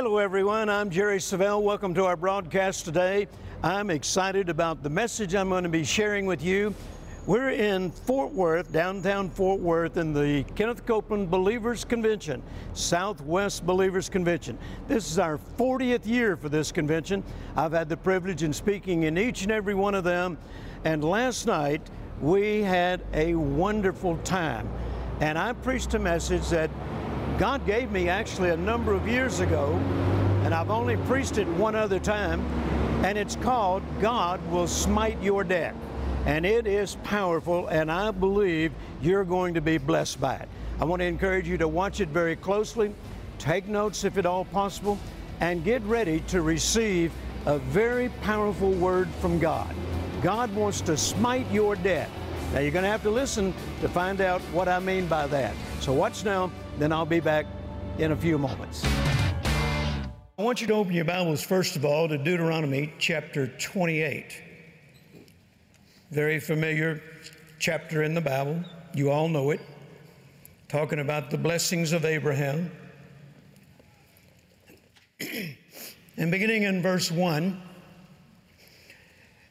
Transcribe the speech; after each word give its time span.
Hello, 0.00 0.18
everyone. 0.18 0.68
I'm 0.68 0.90
Jerry 0.90 1.18
Savelle. 1.18 1.60
Welcome 1.60 1.92
to 1.94 2.04
our 2.04 2.14
broadcast 2.14 2.84
today. 2.84 3.26
I'm 3.64 3.90
excited 3.90 4.48
about 4.48 4.84
the 4.84 4.88
message 4.88 5.34
I'm 5.34 5.48
going 5.48 5.64
to 5.64 5.68
be 5.68 5.82
sharing 5.82 6.24
with 6.24 6.40
you. 6.40 6.72
We're 7.26 7.50
in 7.50 7.90
Fort 7.90 8.32
Worth, 8.32 8.70
downtown 8.70 9.28
Fort 9.28 9.58
Worth, 9.58 9.96
in 9.96 10.12
the 10.12 10.44
Kenneth 10.54 10.86
Copeland 10.86 11.32
Believers 11.32 11.84
Convention, 11.84 12.44
Southwest 12.74 13.66
Believers 13.66 14.08
Convention. 14.08 14.56
This 14.86 15.10
is 15.10 15.18
our 15.18 15.36
40th 15.58 16.06
year 16.06 16.36
for 16.36 16.48
this 16.48 16.70
convention. 16.70 17.24
I've 17.56 17.72
had 17.72 17.88
the 17.88 17.96
privilege 17.96 18.44
in 18.44 18.52
speaking 18.52 19.02
in 19.02 19.18
each 19.18 19.42
and 19.42 19.50
every 19.50 19.74
one 19.74 19.96
of 19.96 20.04
them. 20.04 20.38
And 20.84 21.02
last 21.02 21.48
night, 21.48 21.82
we 22.20 22.62
had 22.62 23.02
a 23.14 23.34
wonderful 23.34 24.16
time. 24.18 24.68
And 25.20 25.36
I 25.36 25.54
preached 25.54 25.92
a 25.94 25.98
message 25.98 26.48
that 26.50 26.70
God 27.38 27.64
gave 27.66 27.92
me 27.92 28.08
actually 28.08 28.50
a 28.50 28.56
number 28.56 28.92
of 28.92 29.06
years 29.06 29.38
ago, 29.38 29.74
and 30.42 30.52
I've 30.52 30.70
only 30.70 30.96
preached 30.96 31.38
it 31.38 31.46
one 31.46 31.76
other 31.76 32.00
time, 32.00 32.40
and 33.04 33.16
it's 33.16 33.36
called 33.36 33.84
God 34.00 34.44
Will 34.50 34.66
Smite 34.66 35.22
Your 35.22 35.44
Debt. 35.44 35.76
And 36.26 36.44
it 36.44 36.66
is 36.66 36.96
powerful, 37.04 37.68
and 37.68 37.92
I 37.92 38.10
believe 38.10 38.72
you're 39.00 39.22
going 39.22 39.54
to 39.54 39.60
be 39.60 39.78
blessed 39.78 40.20
by 40.20 40.34
it. 40.34 40.48
I 40.80 40.84
want 40.84 40.98
to 40.98 41.06
encourage 41.06 41.46
you 41.46 41.56
to 41.58 41.68
watch 41.68 42.00
it 42.00 42.08
very 42.08 42.34
closely, 42.34 42.92
take 43.38 43.68
notes 43.68 44.02
if 44.02 44.18
at 44.18 44.26
all 44.26 44.44
possible, 44.46 44.98
and 45.38 45.62
get 45.62 45.80
ready 45.84 46.18
to 46.26 46.42
receive 46.42 47.12
a 47.46 47.60
very 47.60 48.08
powerful 48.22 48.72
word 48.72 49.08
from 49.20 49.38
God. 49.38 49.72
God 50.22 50.52
wants 50.56 50.80
to 50.80 50.96
smite 50.96 51.48
your 51.52 51.76
debt. 51.76 52.10
Now, 52.52 52.60
you're 52.60 52.72
going 52.72 52.82
to 52.82 52.90
have 52.90 53.04
to 53.04 53.10
listen 53.10 53.54
to 53.80 53.88
find 53.88 54.20
out 54.20 54.40
what 54.52 54.66
I 54.66 54.80
mean 54.80 55.06
by 55.06 55.28
that. 55.28 55.54
So, 55.78 55.92
watch 55.92 56.24
now 56.24 56.50
then 56.78 56.92
I'll 56.92 57.04
be 57.04 57.20
back 57.20 57.46
in 57.98 58.12
a 58.12 58.16
few 58.16 58.38
moments. 58.38 58.84
I 58.84 60.42
want 60.42 60.60
you 60.60 60.68
to 60.68 60.74
open 60.74 60.92
your 60.92 61.04
Bibles, 61.04 61.42
first 61.42 61.74
of 61.74 61.84
all, 61.84 62.08
to 62.08 62.16
Deuteronomy 62.16 62.92
chapter 63.00 63.48
28. 63.48 64.40
Very 66.12 66.38
familiar 66.38 67.02
chapter 67.58 68.04
in 68.04 68.14
the 68.14 68.20
Bible. 68.20 68.62
You 68.94 69.10
all 69.10 69.28
know 69.28 69.50
it. 69.50 69.60
Talking 70.68 71.00
about 71.00 71.32
the 71.32 71.38
blessings 71.38 71.92
of 71.92 72.04
Abraham. 72.04 72.70
and 75.20 76.30
beginning 76.30 76.62
in 76.62 76.80
verse 76.80 77.10
1 77.10 77.60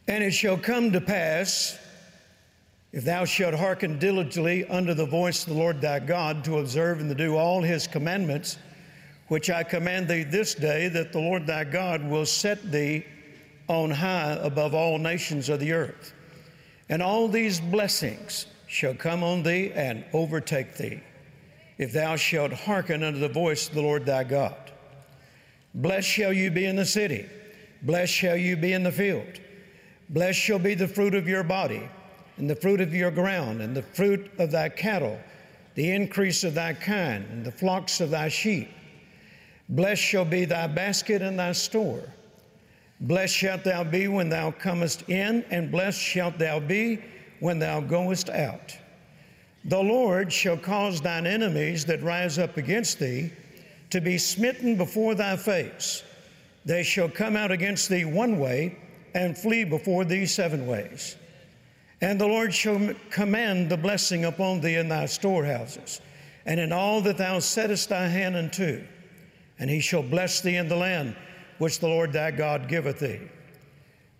And 0.08 0.23
it 0.23 0.31
shall 0.31 0.58
come 0.58 0.94
to 0.94 1.02
pass 1.02 1.78
if 2.91 3.03
thou 3.03 3.25
shalt 3.25 3.53
hearken 3.53 3.99
diligently 3.99 4.66
unto 4.67 4.93
the 4.93 5.05
voice 5.05 5.43
of 5.43 5.49
the 5.49 5.59
Lord 5.59 5.81
thy 5.81 5.99
God 5.99 6.43
to 6.45 6.59
observe 6.59 6.99
and 6.99 7.09
to 7.09 7.16
do 7.16 7.35
all 7.35 7.61
his 7.61 7.85
commandments, 7.85 8.57
which 9.27 9.49
I 9.49 9.63
command 9.63 10.07
thee 10.07 10.23
this 10.23 10.55
day, 10.55 10.88
that 10.89 11.11
the 11.11 11.19
Lord 11.19 11.45
thy 11.45 11.65
God 11.65 12.08
will 12.08 12.25
set 12.25 12.71
thee 12.71 13.05
on 13.67 13.91
high 13.91 14.38
above 14.41 14.73
all 14.73 14.97
nations 14.97 15.49
of 15.49 15.59
the 15.59 15.73
earth. 15.73 16.13
And 16.88 17.02
all 17.02 17.27
these 17.27 17.59
blessings 17.59 18.47
shall 18.67 18.93
come 18.93 19.21
on 19.21 19.43
thee 19.43 19.71
and 19.75 20.05
overtake 20.13 20.77
thee, 20.77 21.02
if 21.77 21.91
thou 21.91 22.15
shalt 22.15 22.53
hearken 22.53 23.03
unto 23.03 23.19
the 23.19 23.27
voice 23.27 23.67
of 23.67 23.75
the 23.75 23.81
Lord 23.81 24.05
thy 24.05 24.23
God. 24.23 24.55
Blessed 25.75 26.08
shall 26.08 26.31
you 26.31 26.49
be 26.49 26.65
in 26.65 26.77
the 26.77 26.86
city, 26.86 27.26
blessed 27.81 28.14
shall 28.14 28.37
you 28.37 28.55
be 28.55 28.71
in 28.71 28.83
the 28.83 28.92
field, 28.92 29.42
blessed 30.09 30.39
shall 30.39 30.59
be 30.59 30.73
the 30.73 30.87
fruit 30.87 31.14
of 31.14 31.27
your 31.27 31.43
body 31.43 31.89
and 32.37 32.49
the 32.49 32.55
fruit 32.55 32.81
of 32.81 32.93
your 32.93 33.11
ground, 33.11 33.61
and 33.61 33.75
the 33.75 33.81
fruit 33.81 34.31
of 34.39 34.52
thy 34.52 34.70
cattle, 34.70 35.20
the 35.75 35.92
increase 35.92 36.43
of 36.43 36.53
thy 36.53 36.73
kind, 36.73 37.25
and 37.31 37.45
the 37.45 37.52
flocks 37.52 37.99
of 38.02 38.11
thy 38.11 38.30
sheep. 38.30 38.70
Blessed 39.70 40.02
shall 40.02 40.25
be 40.25 40.45
thy 40.45 40.67
basket 40.67 41.21
and 41.21 41.37
thy 41.37 41.52
store. 41.52 42.03
Blessed 43.02 43.36
shalt 43.36 43.64
thou 43.64 43.83
be 43.83 44.08
when 44.08 44.30
thou 44.30 44.52
comest 44.52 45.03
in, 45.09 45.43
and 45.52 45.71
blessed 45.71 45.99
shalt 45.99 46.37
thou 46.39 46.59
be 46.59 46.99
when 47.39 47.59
thou 47.59 47.80
goest 47.80 48.30
out. 48.30 48.76
The 49.65 49.80
Lord 49.80 50.31
shall 50.31 50.58
cause 50.58 51.02
thine 51.02 51.27
enemies 51.27 51.86
that 51.86 52.02
rise 52.02 52.39
up 52.39 52.58
against 52.58 52.99
thee 52.99 53.31
to 53.89 54.02
be 54.02 54.17
smitten 54.17 54.77
before 54.77 55.14
thy 55.14 55.36
face. 55.36 56.03
They 56.65 56.83
shall 56.83 57.09
come 57.09 57.36
out 57.36 57.52
against 57.52 57.89
thee 57.89 58.05
one 58.05 58.39
way 58.39 58.77
and 59.14 59.37
flee 59.37 59.64
before 59.64 60.05
thee 60.05 60.26
seven 60.26 60.67
ways. 60.67 61.17
And 62.02 62.21
the 62.21 62.27
Lord 62.27 62.53
shall 62.53 62.93
command 63.09 63.69
the 63.69 63.77
blessing 63.77 64.25
upon 64.25 64.61
thee 64.61 64.75
in 64.75 64.87
thy 64.87 65.08
storehouses, 65.08 65.99
and 66.45 66.59
in 66.59 66.71
all 66.71 67.02
that 67.02 67.17
thou 67.17 67.39
settest 67.39 67.89
thy 67.89 68.08
hand 68.08 68.35
unto. 68.35 68.83
And 69.59 69.69
he 69.69 69.80
shall 69.80 70.03
bless 70.03 70.41
thee 70.41 70.58
in 70.58 70.67
the 70.67 70.75
land 70.75 71.15
which 71.58 71.80
the 71.80 71.87
Lord 71.87 72.13
thy 72.13 72.30
God 72.30 72.67
giveth 72.67 72.99
thee. 72.99 73.21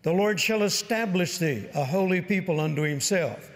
The 0.02 0.14
Lord 0.14 0.40
shall 0.40 0.64
establish 0.64 1.38
thee 1.38 1.68
a 1.76 1.84
holy 1.84 2.22
people 2.22 2.60
unto 2.60 2.82
himself, 2.82 3.52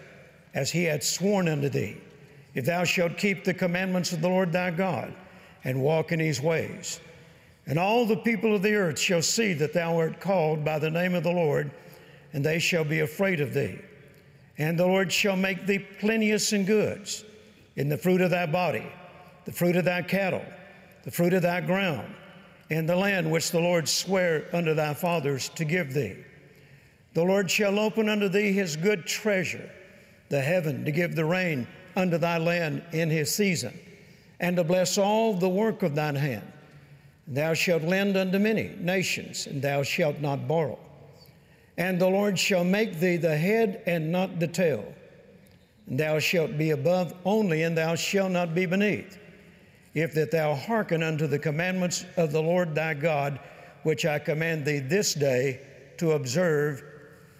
as 0.54 0.70
he 0.70 0.84
hath 0.84 1.02
sworn 1.02 1.48
unto 1.48 1.68
thee, 1.68 1.96
if 2.54 2.66
thou 2.66 2.84
shalt 2.84 3.16
keep 3.16 3.42
the 3.42 3.54
commandments 3.54 4.12
of 4.12 4.20
the 4.20 4.28
Lord 4.28 4.52
thy 4.52 4.70
God, 4.70 5.12
and 5.64 5.82
walk 5.82 6.12
in 6.12 6.20
his 6.20 6.40
ways. 6.40 7.00
And 7.66 7.78
all 7.78 8.06
the 8.06 8.16
people 8.16 8.54
of 8.54 8.62
the 8.62 8.74
earth 8.74 8.98
shall 8.98 9.22
see 9.22 9.52
that 9.54 9.72
thou 9.72 9.96
art 9.96 10.20
called 10.20 10.64
by 10.64 10.78
the 10.78 10.90
name 10.90 11.14
of 11.14 11.22
the 11.22 11.30
Lord, 11.30 11.70
and 12.32 12.44
they 12.44 12.58
shall 12.58 12.84
be 12.84 13.00
afraid 13.00 13.40
of 13.40 13.54
thee. 13.54 13.78
And 14.62 14.78
the 14.78 14.86
Lord 14.86 15.10
shall 15.10 15.34
make 15.34 15.66
thee 15.66 15.80
plenteous 15.80 16.52
in 16.52 16.64
goods, 16.64 17.24
in 17.74 17.88
the 17.88 17.98
fruit 17.98 18.20
of 18.20 18.30
thy 18.30 18.46
body, 18.46 18.86
the 19.44 19.50
fruit 19.50 19.74
of 19.74 19.84
thy 19.84 20.02
cattle, 20.02 20.44
the 21.02 21.10
fruit 21.10 21.32
of 21.32 21.42
thy 21.42 21.60
ground, 21.60 22.14
in 22.70 22.86
the 22.86 22.94
land 22.94 23.28
which 23.28 23.50
the 23.50 23.58
Lord 23.58 23.88
sware 23.88 24.46
unto 24.52 24.72
thy 24.72 24.94
fathers 24.94 25.48
to 25.56 25.64
give 25.64 25.92
thee. 25.92 26.16
The 27.14 27.24
Lord 27.24 27.50
shall 27.50 27.76
open 27.80 28.08
unto 28.08 28.28
thee 28.28 28.52
his 28.52 28.76
good 28.76 29.04
treasure, 29.04 29.68
the 30.28 30.40
heaven, 30.40 30.84
to 30.84 30.92
give 30.92 31.16
the 31.16 31.24
rain 31.24 31.66
unto 31.96 32.16
thy 32.16 32.38
land 32.38 32.84
in 32.92 33.10
his 33.10 33.34
season, 33.34 33.76
and 34.38 34.54
to 34.54 34.62
bless 34.62 34.96
all 34.96 35.34
the 35.34 35.48
work 35.48 35.82
of 35.82 35.96
thine 35.96 36.14
hand. 36.14 36.46
Thou 37.26 37.54
shalt 37.54 37.82
lend 37.82 38.16
unto 38.16 38.38
many 38.38 38.76
nations, 38.78 39.48
and 39.48 39.60
thou 39.60 39.82
shalt 39.82 40.20
not 40.20 40.46
borrow. 40.46 40.78
And 41.78 42.00
the 42.00 42.08
Lord 42.08 42.38
shall 42.38 42.64
make 42.64 43.00
thee 43.00 43.16
the 43.16 43.36
head 43.36 43.82
and 43.86 44.12
not 44.12 44.38
the 44.38 44.46
tail. 44.46 44.84
And 45.86 45.98
thou 45.98 46.18
shalt 46.18 46.58
be 46.58 46.70
above 46.70 47.14
only, 47.24 47.62
and 47.62 47.76
thou 47.76 47.94
shalt 47.94 48.32
not 48.32 48.54
be 48.54 48.66
beneath, 48.66 49.18
if 49.94 50.14
that 50.14 50.30
thou 50.30 50.54
hearken 50.54 51.02
unto 51.02 51.26
the 51.26 51.38
commandments 51.38 52.04
of 52.16 52.32
the 52.32 52.42
Lord 52.42 52.74
thy 52.74 52.94
God, 52.94 53.40
which 53.82 54.04
I 54.06 54.18
command 54.18 54.64
thee 54.64 54.78
this 54.78 55.14
day 55.14 55.60
to 55.98 56.12
observe 56.12 56.82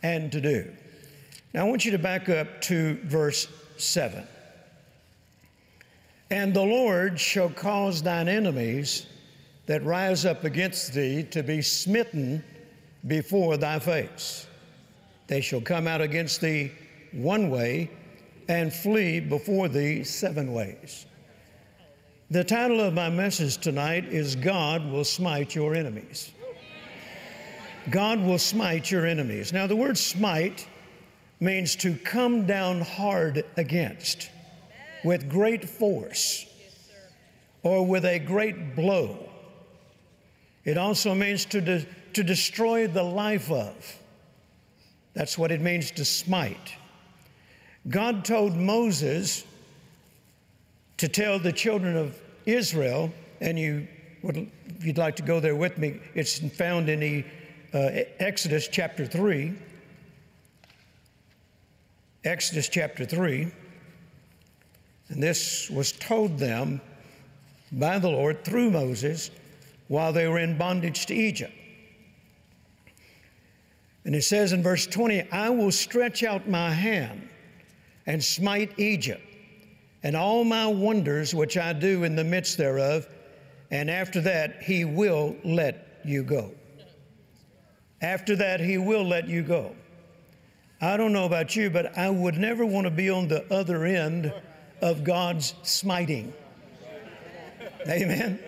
and 0.03 0.33
to 0.33 0.41
do. 0.41 0.73
Now 1.55 1.67
I 1.67 1.69
want 1.69 1.85
you 1.85 1.91
to 1.93 1.99
back 1.99 2.29
up 2.29 2.61
to 2.63 2.99
verse 3.05 3.47
7. 3.77 4.27
And 6.31 6.55
the 6.55 6.63
Lord 6.63 7.21
shall 7.21 7.51
cause 7.51 8.03
thine 8.03 8.29
enemies 8.29 9.07
that 9.67 9.85
rise 9.85 10.25
up 10.25 10.45
against 10.45 10.95
thee 10.95 11.23
to 11.25 11.43
be 11.43 11.61
smitten 11.61 12.43
before 13.07 13.57
thy 13.57 13.79
face. 13.79 14.47
They 15.27 15.41
shall 15.41 15.61
come 15.61 15.87
out 15.87 16.01
against 16.01 16.41
thee 16.41 16.73
one 17.13 17.51
way 17.51 17.91
and 18.49 18.73
flee 18.73 19.21
before 19.21 19.69
thee 19.69 20.05
seven 20.05 20.53
ways. 20.53 21.07
The 22.31 22.45
title 22.45 22.81
of 22.81 22.95
my 22.95 23.11
message 23.11 23.59
tonight 23.59 24.07
is 24.07 24.37
God 24.37 24.91
Will 24.91 25.05
Smite 25.05 25.55
Your 25.55 25.75
Enemies. 25.75 26.33
God 27.91 28.21
will 28.21 28.39
smite 28.39 28.91
your 28.91 29.07
enemies. 29.07 29.53
Now, 29.53 29.67
the 29.67 29.77
word 29.77 29.99
smite 29.99 30.67
means 31.41 31.75
to 31.77 31.97
come 31.97 32.47
down 32.47 32.81
hard 32.81 33.45
against 33.57 34.31
with 35.05 35.29
great 35.29 35.69
force 35.69 36.47
or 37.65 37.85
with 37.85 38.05
a 38.05 38.19
great 38.21 38.77
blow. 38.77 39.29
It 40.65 40.79
also 40.79 41.15
means 41.15 41.45
to, 41.47 41.61
de- 41.61 41.87
to 42.15 42.25
destroy 42.25 42.87
the 42.87 43.03
life 43.03 43.51
of. 43.51 43.99
That's 45.15 45.37
what 45.37 45.53
it 45.53 45.61
means 45.61 45.91
to 45.93 46.05
smite. 46.05 46.75
God 47.89 48.25
told 48.25 48.57
Moses 48.57 49.45
to 50.99 51.09
tell 51.09 51.39
the 51.39 51.53
children 51.53 51.97
of 51.97 52.17
Israel, 52.47 53.13
and 53.41 53.59
you 53.59 53.89
would, 54.23 54.37
if 54.69 54.85
you'd 54.85 54.99
like 54.99 55.17
to 55.17 55.23
go 55.23 55.41
there 55.41 55.57
with 55.57 55.79
me, 55.79 56.01
it's 56.15 56.39
found 56.39 56.89
in 56.89 57.01
the 57.01 57.25
uh, 57.75 58.05
Exodus 58.19 58.69
chapter 58.69 59.05
3. 59.05 59.53
Exodus 62.25 62.69
chapter 62.69 63.05
3. 63.05 63.53
And 65.09 65.23
this 65.23 65.69
was 65.71 65.93
told 65.93 66.39
them 66.39 66.81
by 67.73 67.99
the 67.99 68.09
Lord 68.09 68.45
through 68.45 68.71
Moses 68.71 69.31
while 69.89 70.13
they 70.13 70.29
were 70.29 70.39
in 70.39 70.57
bondage 70.57 71.07
to 71.07 71.15
Egypt. 71.15 71.53
And 74.05 74.15
it 74.15 74.23
says 74.23 74.53
in 74.53 74.63
verse 74.63 74.87
20, 74.87 75.31
I 75.31 75.51
will 75.51 75.71
stretch 75.71 76.23
out 76.23 76.49
my 76.49 76.71
hand 76.71 77.29
and 78.07 78.23
smite 78.23 78.79
Egypt 78.79 79.23
and 80.03 80.17
all 80.17 80.45
my 80.45 80.67
wonders 80.67 81.35
which 81.35 81.57
I 81.57 81.73
do 81.73 82.03
in 82.05 82.17
the 82.17 82.25
midst 82.25 82.59
thereof, 82.59 83.07
and 83.71 83.89
after 83.89 84.21
that, 84.23 84.63
He 84.63 84.85
will 84.85 85.37
let 85.45 86.01
you 86.05 86.25
go. 86.25 86.51
After 88.01 88.35
that, 88.37 88.59
He 88.59 88.79
will 88.79 89.05
let 89.05 89.29
you 89.29 89.43
go. 89.43 89.77
I 90.81 90.97
don't 90.97 91.13
know 91.13 91.27
about 91.27 91.55
you, 91.55 91.71
but 91.71 91.97
I 91.97 92.11
would 92.11 92.37
never 92.37 92.67
want 92.67 92.87
to 92.87 92.91
be 92.91 93.09
on 93.09 93.29
the 93.29 93.45
other 93.55 93.85
end 93.85 94.33
of 94.81 95.05
God's 95.05 95.55
smiting. 95.63 96.33
Amen. 97.89 98.41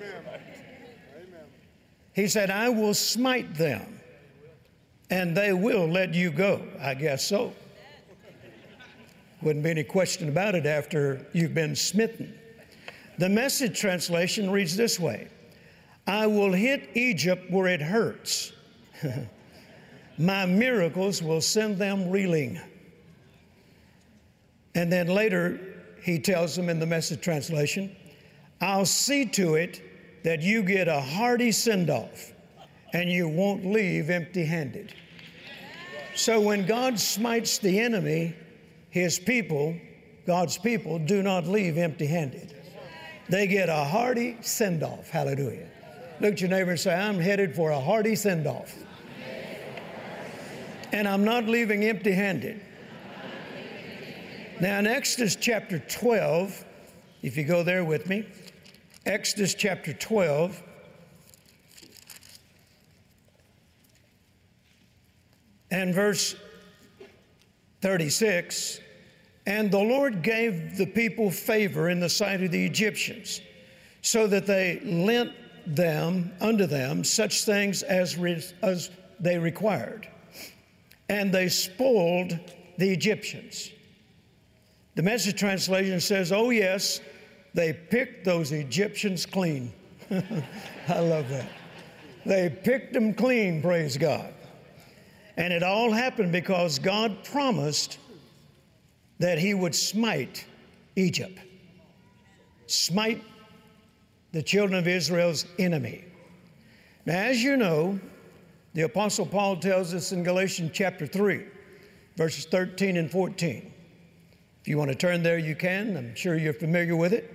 He 2.12 2.26
said, 2.26 2.50
I 2.50 2.68
will 2.68 2.94
smite 2.94 3.54
them 3.54 4.00
and 5.10 5.36
they 5.36 5.52
will 5.52 5.86
let 5.86 6.14
you 6.14 6.30
go. 6.30 6.62
I 6.80 6.94
guess 6.94 7.26
so. 7.26 7.52
Wouldn't 9.42 9.64
be 9.64 9.70
any 9.70 9.84
question 9.84 10.28
about 10.28 10.54
it 10.54 10.64
after 10.64 11.26
you've 11.32 11.54
been 11.54 11.76
smitten. 11.76 12.38
The 13.18 13.28
message 13.28 13.78
translation 13.78 14.50
reads 14.50 14.76
this 14.76 14.98
way 14.98 15.28
I 16.06 16.26
will 16.26 16.52
hit 16.52 16.90
Egypt 16.94 17.50
where 17.50 17.66
it 17.66 17.80
hurts. 17.80 18.52
My 20.18 20.46
miracles 20.46 21.22
will 21.22 21.40
send 21.40 21.78
them 21.78 22.10
reeling. 22.10 22.60
And 24.74 24.92
then 24.92 25.08
later, 25.08 25.60
he 26.02 26.18
tells 26.18 26.56
them 26.56 26.68
in 26.68 26.78
the 26.78 26.86
message 26.86 27.20
translation, 27.20 27.94
I'll 28.60 28.86
see 28.86 29.24
to 29.26 29.54
it 29.54 30.22
that 30.24 30.40
you 30.40 30.62
get 30.62 30.88
a 30.88 31.00
hearty 31.00 31.52
send 31.52 31.90
off 31.90 32.33
and 32.94 33.11
you 33.11 33.29
won't 33.29 33.67
leave 33.67 34.08
empty 34.08 34.44
handed. 34.44 34.94
So 36.14 36.41
when 36.41 36.64
God 36.64 36.99
smites 36.99 37.58
the 37.58 37.81
enemy, 37.81 38.35
his 38.88 39.19
people, 39.19 39.76
God's 40.26 40.56
people, 40.56 41.00
do 41.00 41.20
not 41.20 41.46
leave 41.46 41.76
empty 41.76 42.06
handed. 42.06 42.55
They 43.29 43.49
get 43.49 43.69
a 43.69 43.85
hearty 43.85 44.37
send 44.43 44.85
off. 44.85 45.11
Hallelujah. 45.11 45.69
Look 46.20 46.35
at 46.35 46.41
your 46.41 46.50
neighbor 46.50 46.70
and 46.70 46.81
say, 46.81 46.94
I'm 46.94 47.19
headed 47.19 47.56
for 47.56 47.70
a 47.70 47.81
hearty 47.81 48.14
send 48.14 48.46
off. 48.46 48.76
And 50.93 51.08
I'm 51.08 51.25
not 51.25 51.47
leaving 51.47 51.85
empty 51.85 52.12
handed. 52.12 52.61
Now, 54.61 54.79
in 54.79 54.87
Exodus 54.87 55.35
chapter 55.35 55.81
12, 55.81 56.64
if 57.23 57.37
you 57.37 57.43
go 57.43 57.64
there 57.64 57.85
with 57.85 58.08
me, 58.08 58.25
Exodus 59.05 59.55
chapter 59.55 59.93
12. 59.93 60.62
And 65.75 65.93
verse 65.93 66.37
36 67.81 68.79
And 69.44 69.73
the 69.73 69.79
Lord 69.79 70.23
gave 70.23 70.76
the 70.76 70.87
people 70.87 71.32
favor 71.32 71.91
in 71.91 71.99
the 71.99 72.09
sight 72.09 72.44
of 72.44 72.53
the 72.53 72.65
Egyptians, 72.65 73.41
so 74.00 74.29
that 74.29 74.47
they 74.47 74.79
lent 74.85 75.32
them 75.67 76.32
unto 76.41 76.67
them 76.67 77.03
such 77.03 77.43
things 77.43 77.82
as, 77.82 78.17
re, 78.17 78.41
as 78.62 78.91
they 79.19 79.37
required. 79.37 80.06
And 81.09 81.35
they 81.35 81.49
spoiled 81.49 82.38
the 82.79 82.91
Egyptians. 82.93 83.71
The 84.94 85.03
message 85.03 85.37
translation 85.37 85.99
says, 86.00 86.31
Oh, 86.31 86.50
yes, 86.50 87.00
they 87.53 87.73
picked 87.73 88.25
those 88.25 88.53
Egyptians 88.53 89.26
clean. 89.26 89.73
I 90.88 91.00
love 91.00 91.29
that. 91.31 91.49
They 92.25 92.49
picked 92.49 92.93
them 92.93 93.12
clean, 93.12 93.61
praise 93.61 93.97
God. 93.97 94.32
And 95.36 95.52
it 95.52 95.62
all 95.62 95.90
happened 95.90 96.32
because 96.32 96.78
God 96.78 97.25
promised 97.25 97.98
that 99.19 99.38
He 99.38 99.54
would 99.54 99.75
smite 99.75 100.44
Egypt, 100.96 101.38
smite 102.66 103.22
the 104.32 104.42
children 104.42 104.78
of 104.78 104.86
Israel's 104.86 105.46
enemy. 105.58 106.04
Now, 107.06 107.19
as 107.19 107.42
you 107.42 107.56
know, 107.56 107.98
the 108.75 108.82
Apostle 108.82 109.26
Paul 109.26 109.56
tells 109.56 109.94
us 109.94 110.12
in 110.12 110.22
Galatians 110.22 110.70
chapter 110.75 111.06
3, 111.06 111.44
verses 112.16 112.44
13 112.46 112.96
and 112.96 113.10
14. 113.10 113.72
If 114.60 114.69
you 114.69 114.78
want 114.78 114.90
to 114.90 114.96
turn 114.96 115.22
there, 115.22 115.38
you 115.38 115.54
can. 115.54 115.96
I'm 115.96 116.14
sure 116.14 116.37
you're 116.37 116.52
familiar 116.52 116.96
with 116.96 117.12
it. 117.12 117.32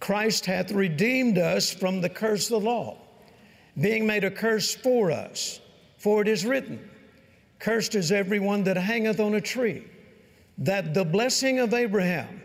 Christ 0.00 0.46
hath 0.46 0.72
redeemed 0.72 1.36
us 1.36 1.70
from 1.72 2.00
the 2.00 2.08
curse 2.08 2.50
of 2.50 2.62
the 2.62 2.68
law, 2.68 2.96
being 3.78 4.06
made 4.06 4.24
a 4.24 4.30
curse 4.30 4.74
for 4.74 5.10
us. 5.10 5.60
For 6.00 6.22
it 6.22 6.28
is 6.28 6.46
written, 6.46 6.80
Cursed 7.58 7.94
is 7.94 8.10
everyone 8.10 8.64
that 8.64 8.78
hangeth 8.78 9.20
on 9.20 9.34
a 9.34 9.40
tree, 9.40 9.84
that 10.56 10.94
the 10.94 11.04
blessing 11.04 11.58
of 11.58 11.74
Abraham 11.74 12.40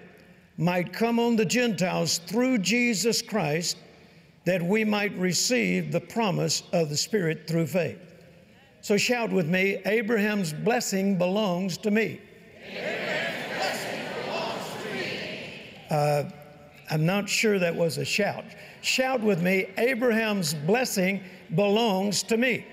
might 0.57 0.91
come 0.91 1.21
on 1.21 1.37
the 1.37 1.45
Gentiles 1.45 2.17
through 2.17 2.57
Jesus 2.57 3.21
Christ, 3.21 3.77
that 4.43 4.61
we 4.61 4.83
might 4.83 5.17
receive 5.17 5.93
the 5.93 6.01
promise 6.01 6.63
of 6.73 6.89
the 6.89 6.97
Spirit 6.97 7.47
through 7.47 7.67
faith. 7.67 7.97
So 8.81 8.97
shout 8.97 9.31
with 9.31 9.47
me 9.47 9.81
Abraham's 9.85 10.51
blessing 10.51 11.17
belongs 11.17 11.77
to 11.77 11.91
me. 11.91 12.19
Uh, 15.89 16.23
I'm 16.91 17.05
not 17.05 17.29
sure 17.29 17.57
that 17.57 17.73
was 17.73 17.99
a 17.99 18.05
shout. 18.05 18.43
Shout 18.81 19.21
with 19.21 19.41
me 19.41 19.67
Abraham's 19.77 20.53
blessing 20.53 21.23
belongs 21.55 22.21
to 22.23 22.35
me. 22.35 22.65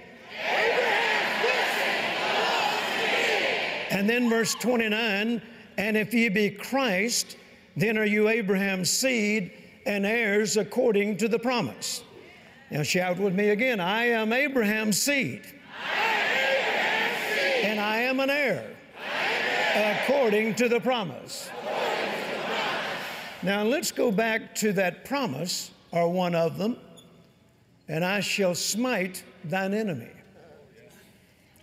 And 4.02 4.10
then 4.10 4.28
verse 4.28 4.56
29 4.56 5.40
And 5.78 5.96
if 5.96 6.12
ye 6.12 6.28
be 6.28 6.50
Christ, 6.50 7.36
then 7.76 7.96
are 7.96 8.04
you 8.04 8.28
Abraham's 8.28 8.90
seed 8.90 9.52
and 9.86 10.04
heirs 10.04 10.56
according 10.56 11.18
to 11.18 11.28
the 11.28 11.38
promise. 11.38 12.02
Now 12.72 12.82
shout 12.82 13.18
with 13.18 13.32
me 13.32 13.50
again 13.50 13.78
I 13.78 14.06
am 14.06 14.32
Abraham's 14.32 15.00
seed. 15.00 15.42
And 17.62 17.78
I 17.78 17.98
am 17.98 18.18
an 18.18 18.28
heir 18.28 18.74
according 19.76 20.56
to 20.56 20.68
the 20.68 20.80
promise. 20.80 21.48
Now 23.40 23.62
let's 23.62 23.92
go 23.92 24.10
back 24.10 24.56
to 24.56 24.72
that 24.72 25.04
promise, 25.04 25.70
or 25.92 26.10
one 26.10 26.34
of 26.34 26.58
them, 26.58 26.76
and 27.86 28.04
I 28.04 28.18
shall 28.18 28.56
smite 28.56 29.22
thine 29.44 29.72
enemy. 29.72 30.10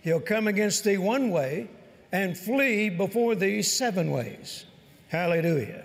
He'll 0.00 0.20
come 0.20 0.48
against 0.48 0.84
thee 0.84 0.96
one 0.96 1.28
way 1.28 1.68
and 2.12 2.36
flee 2.36 2.90
before 2.90 3.34
these 3.34 3.70
seven 3.72 4.10
ways. 4.10 4.66
Hallelujah. 5.08 5.84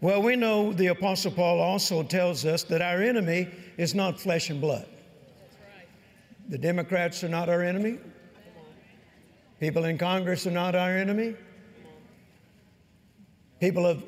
Well, 0.00 0.22
we 0.22 0.36
know 0.36 0.72
the 0.72 0.88
Apostle 0.88 1.32
Paul 1.32 1.60
also 1.60 2.02
tells 2.02 2.44
us 2.44 2.62
that 2.64 2.82
our 2.82 3.02
enemy 3.02 3.48
is 3.76 3.94
not 3.94 4.20
flesh 4.20 4.50
and 4.50 4.60
blood. 4.60 4.86
The 6.48 6.58
Democrats 6.58 7.24
are 7.24 7.28
not 7.28 7.48
our 7.48 7.62
enemy. 7.62 7.98
People 9.58 9.84
in 9.84 9.96
Congress 9.96 10.46
are 10.46 10.52
not 10.52 10.74
our 10.74 10.96
enemy. 10.96 11.34
People 13.58 13.86
of 13.86 14.04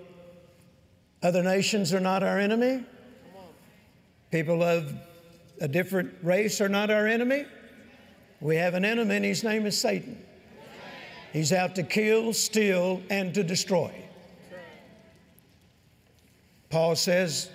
other 1.23 1.43
nations 1.43 1.95
are 1.95 2.01
not 2.01 2.23
our 2.23 2.39
enemy. 2.39 2.85
People 4.31 4.63
of 4.63 4.93
a 5.61 5.67
different 5.67 6.15
race 6.23 6.61
are 6.61 6.69
not 6.69 6.91
our 6.91 7.07
enemy. 7.07 7.45
We 8.41 8.57
have 8.57 8.75
an 8.75 8.85
enemy, 8.85 9.17
and 9.17 9.25
his 9.25 9.43
name 9.43 9.67
is 9.67 9.77
Satan. 9.81 10.23
He's 11.33 11.53
out 11.53 11.75
to 11.77 11.83
kill, 11.83 12.33
steal, 12.33 13.03
and 13.11 13.35
to 13.35 13.43
destroy. 13.43 13.93
Paul 16.71 16.97
says 16.97 17.51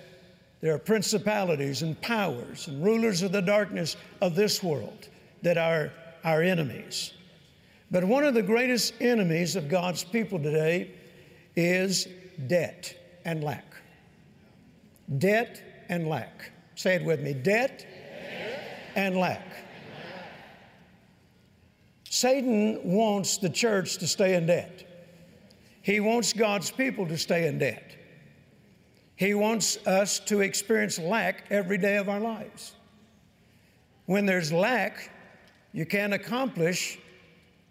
there 0.62 0.74
are 0.74 0.80
principalities 0.80 1.82
and 1.82 2.00
powers 2.02 2.68
and 2.68 2.84
rulers 2.84 3.22
of 3.22 3.32
the 3.32 3.42
darkness 3.42 3.96
of 4.22 4.36
this 4.36 4.64
world 4.64 5.10
that 5.42 5.58
are 5.58 5.92
our 6.24 6.42
enemies. 6.42 7.14
But 7.92 8.04
one 8.04 8.24
of 8.24 8.34
the 8.34 8.42
greatest 8.42 8.94
enemies 9.02 9.56
of 9.56 9.70
God's 9.70 10.04
people 10.04 10.40
today 10.40 10.92
is 11.56 12.08
debt 12.48 12.96
and 13.26 13.44
lack. 13.44 13.66
Debt 15.18 15.62
and 15.90 16.08
lack. 16.08 16.52
Say 16.76 16.96
it 16.96 17.04
with 17.04 17.20
me 17.22 17.34
debt, 17.34 17.80
debt. 17.80 18.90
and 18.96 19.16
lack. 19.16 19.46
Satan 22.14 22.80
wants 22.84 23.38
the 23.38 23.50
church 23.50 23.98
to 23.98 24.06
stay 24.06 24.36
in 24.36 24.46
debt. 24.46 24.88
He 25.82 26.00
wants 26.00 26.32
God's 26.32 26.70
people 26.70 27.08
to 27.08 27.18
stay 27.18 27.48
in 27.48 27.58
debt. 27.58 27.98
He 29.16 29.34
wants 29.34 29.80
us 29.88 30.20
to 30.28 30.42
experience 30.42 31.00
lack 31.00 31.46
every 31.50 31.80
day 31.80 31.98
of 31.98 32.10
our 32.10 32.20
lives. 32.20 32.74
When 34.06 34.28
there's 34.28 34.54
lack, 34.54 35.10
you 35.72 35.88
can't 35.88 36.14
accomplish 36.14 37.00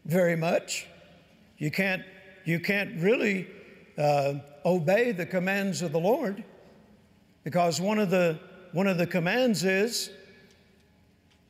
very 0.07 0.35
much. 0.35 0.89
You 1.59 1.71
can't, 1.71 2.03
you 2.45 2.59
can't 2.59 3.01
really 3.01 3.47
uh, 3.97 4.35
obey 4.65 5.13
the 5.13 5.25
commands 5.25 5.83
of 5.83 5.93
the 5.93 6.01
Lord 6.01 6.43
because 7.45 7.81
one 7.81 8.01
of 8.01 8.11
the, 8.11 8.41
one 8.73 8.89
of 8.89 8.99
the 8.99 9.07
commands 9.07 9.63
is 9.63 10.11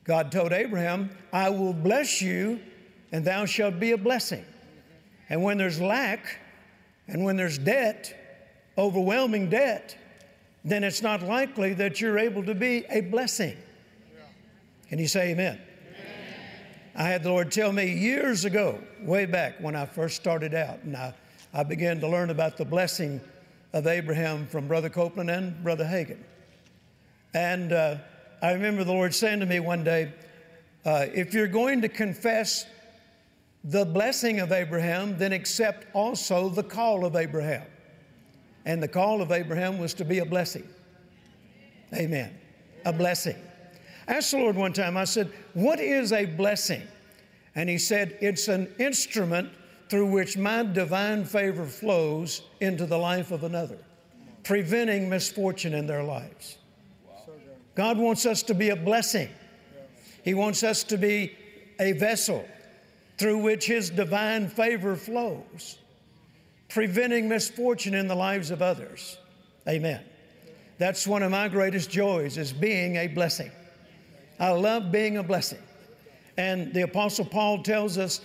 God 0.05 0.31
told 0.31 0.53
Abraham, 0.53 1.09
I 1.33 1.49
will 1.49 1.73
bless 1.73 2.21
you 2.21 2.61
and 3.13 3.25
thou 3.25 3.45
shalt 3.45 3.79
be 3.79 3.93
a 3.93 3.99
blessing. 3.99 4.45
And 5.29 5.43
when 5.43 5.59
there's 5.59 5.81
lack 5.81 6.39
and 7.07 7.25
when 7.25 7.37
there's 7.37 7.59
debt, 7.59 8.73
overwhelming 8.77 9.51
debt, 9.51 9.97
then 10.65 10.83
it's 10.83 11.03
not 11.03 11.23
likely 11.23 11.75
that 11.75 12.01
you're 12.01 12.19
able 12.19 12.45
to 12.45 12.55
be 12.55 12.85
a 12.91 13.03
blessing. 13.03 13.57
Can 14.89 14.99
you 14.99 15.09
say 15.09 15.31
amen? 15.31 15.61
I 16.95 17.05
had 17.05 17.23
the 17.23 17.31
Lord 17.31 17.51
tell 17.51 17.73
me 17.73 17.91
years 17.91 18.45
ago, 18.45 18.79
way 19.01 19.25
back 19.25 19.61
when 19.61 19.75
I 19.75 19.87
first 19.87 20.17
started 20.17 20.55
out, 20.55 20.83
and 20.83 20.95
I, 20.95 21.15
I 21.55 21.63
began 21.63 22.01
to 22.01 22.09
learn 22.09 22.29
about 22.29 22.59
the 22.59 22.67
blessing 22.67 23.21
of 23.73 23.87
Abraham 23.87 24.47
from 24.47 24.69
Brother 24.69 24.91
Copeland 24.91 25.31
and 25.31 25.63
Brother 25.65 25.85
Hagin. 25.85 26.23
And 27.33 27.73
uh, 27.73 27.97
I 28.43 28.53
remember 28.53 28.85
the 28.85 28.93
Lord 28.93 29.15
saying 29.15 29.41
to 29.41 29.47
me 29.47 29.59
one 29.61 29.83
day, 29.83 30.13
uh, 30.85 31.07
if 31.15 31.33
you're 31.33 31.47
going 31.49 31.81
to 31.81 31.89
confess 31.89 32.67
the 33.65 33.85
blessing 33.85 34.41
of 34.41 34.51
Abraham, 34.51 35.17
then 35.19 35.33
accept 35.33 35.87
also 35.95 36.49
the 36.49 36.63
call 36.63 37.05
of 37.05 37.15
Abraham. 37.15 37.67
And 38.65 38.83
the 38.83 38.89
call 38.89 39.23
of 39.23 39.31
Abraham 39.31 39.79
was 39.79 39.95
to 39.95 40.05
be 40.05 40.19
a 40.19 40.25
blessing. 40.25 40.69
Amen. 41.95 42.37
A 42.85 42.93
blessing. 42.93 43.37
I 44.09 44.15
asked 44.15 44.33
the 44.33 44.39
Lord 44.39 44.57
one 44.57 44.73
time, 44.73 44.97
I 44.97 45.05
said, 45.05 45.31
What 45.55 45.79
is 45.79 46.13
a 46.13 46.25
blessing? 46.25 46.83
And 47.55 47.69
He 47.69 47.79
said, 47.79 48.19
It's 48.21 48.49
an 48.49 48.73
instrument 48.79 49.51
through 49.89 50.07
which 50.07 50.37
my 50.37 50.63
divine 50.63 51.25
favor 51.25 51.67
flows 51.67 52.43
into 52.61 52.87
the 52.87 52.97
life 52.97 53.31
of 53.31 53.45
another, 53.45 53.79
preventing 54.43 55.09
misfortune 55.09 55.75
in 55.75 55.87
their 55.87 56.03
lives. 56.03 56.59
God 57.75 57.99
wants 57.99 58.27
us 58.27 58.43
to 58.45 58.55
be 58.55 58.71
a 58.71 58.77
blessing. 58.77 59.29
He 60.25 60.35
wants 60.35 60.63
us 60.63 60.83
to 60.85 60.97
be 60.97 61.37
a 61.79 61.93
vessel 61.93 62.45
through 63.19 63.39
which 63.39 63.67
His 63.67 63.91
divine 63.91 64.49
favor 64.49 64.97
flows, 64.97 65.79
preventing 66.69 67.29
misfortune 67.29 67.95
in 67.95 68.09
the 68.09 68.15
lives 68.15 68.51
of 68.51 68.63
others. 68.63 69.19
Amen. 69.69 70.03
That's 70.79 71.07
one 71.07 71.23
of 71.23 71.31
my 71.31 71.49
greatest 71.49 71.91
joys 71.91 72.39
is 72.39 72.53
being 72.53 72.97
a 72.97 73.07
blessing. 73.07 73.51
I 74.41 74.51
love 74.51 74.91
being 74.91 75.19
a 75.19 75.23
blessing. 75.23 75.63
And 76.37 76.73
the 76.73 76.83
Apostle 76.83 77.25
Paul 77.25 77.63
tells 77.63 77.99
us 77.99 78.23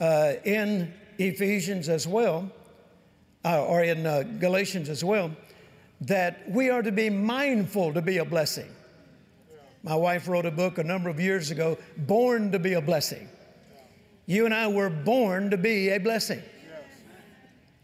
uh, 0.00 0.34
in 0.44 0.92
Ephesians 1.18 1.88
as 1.88 2.06
well, 2.06 2.50
uh, 3.44 3.64
or 3.64 3.84
in 3.84 4.06
uh, 4.06 4.22
Galatians 4.38 4.88
as 4.88 5.04
well, 5.04 5.30
that 6.00 6.50
we 6.50 6.70
are 6.70 6.82
to 6.82 6.90
be 6.90 7.10
mindful 7.10 7.92
to 7.92 8.02
be 8.02 8.18
a 8.18 8.24
blessing. 8.24 8.68
My 9.82 9.94
wife 9.94 10.28
wrote 10.28 10.46
a 10.46 10.50
book 10.50 10.78
a 10.78 10.84
number 10.84 11.08
of 11.08 11.20
years 11.20 11.50
ago, 11.50 11.78
Born 11.96 12.52
to 12.52 12.58
be 12.58 12.74
a 12.74 12.82
Blessing. 12.82 13.28
You 14.30 14.44
and 14.44 14.54
I 14.54 14.68
were 14.68 14.90
born 14.90 15.50
to 15.50 15.56
be 15.56 15.88
a 15.88 15.98
blessing. 15.98 16.40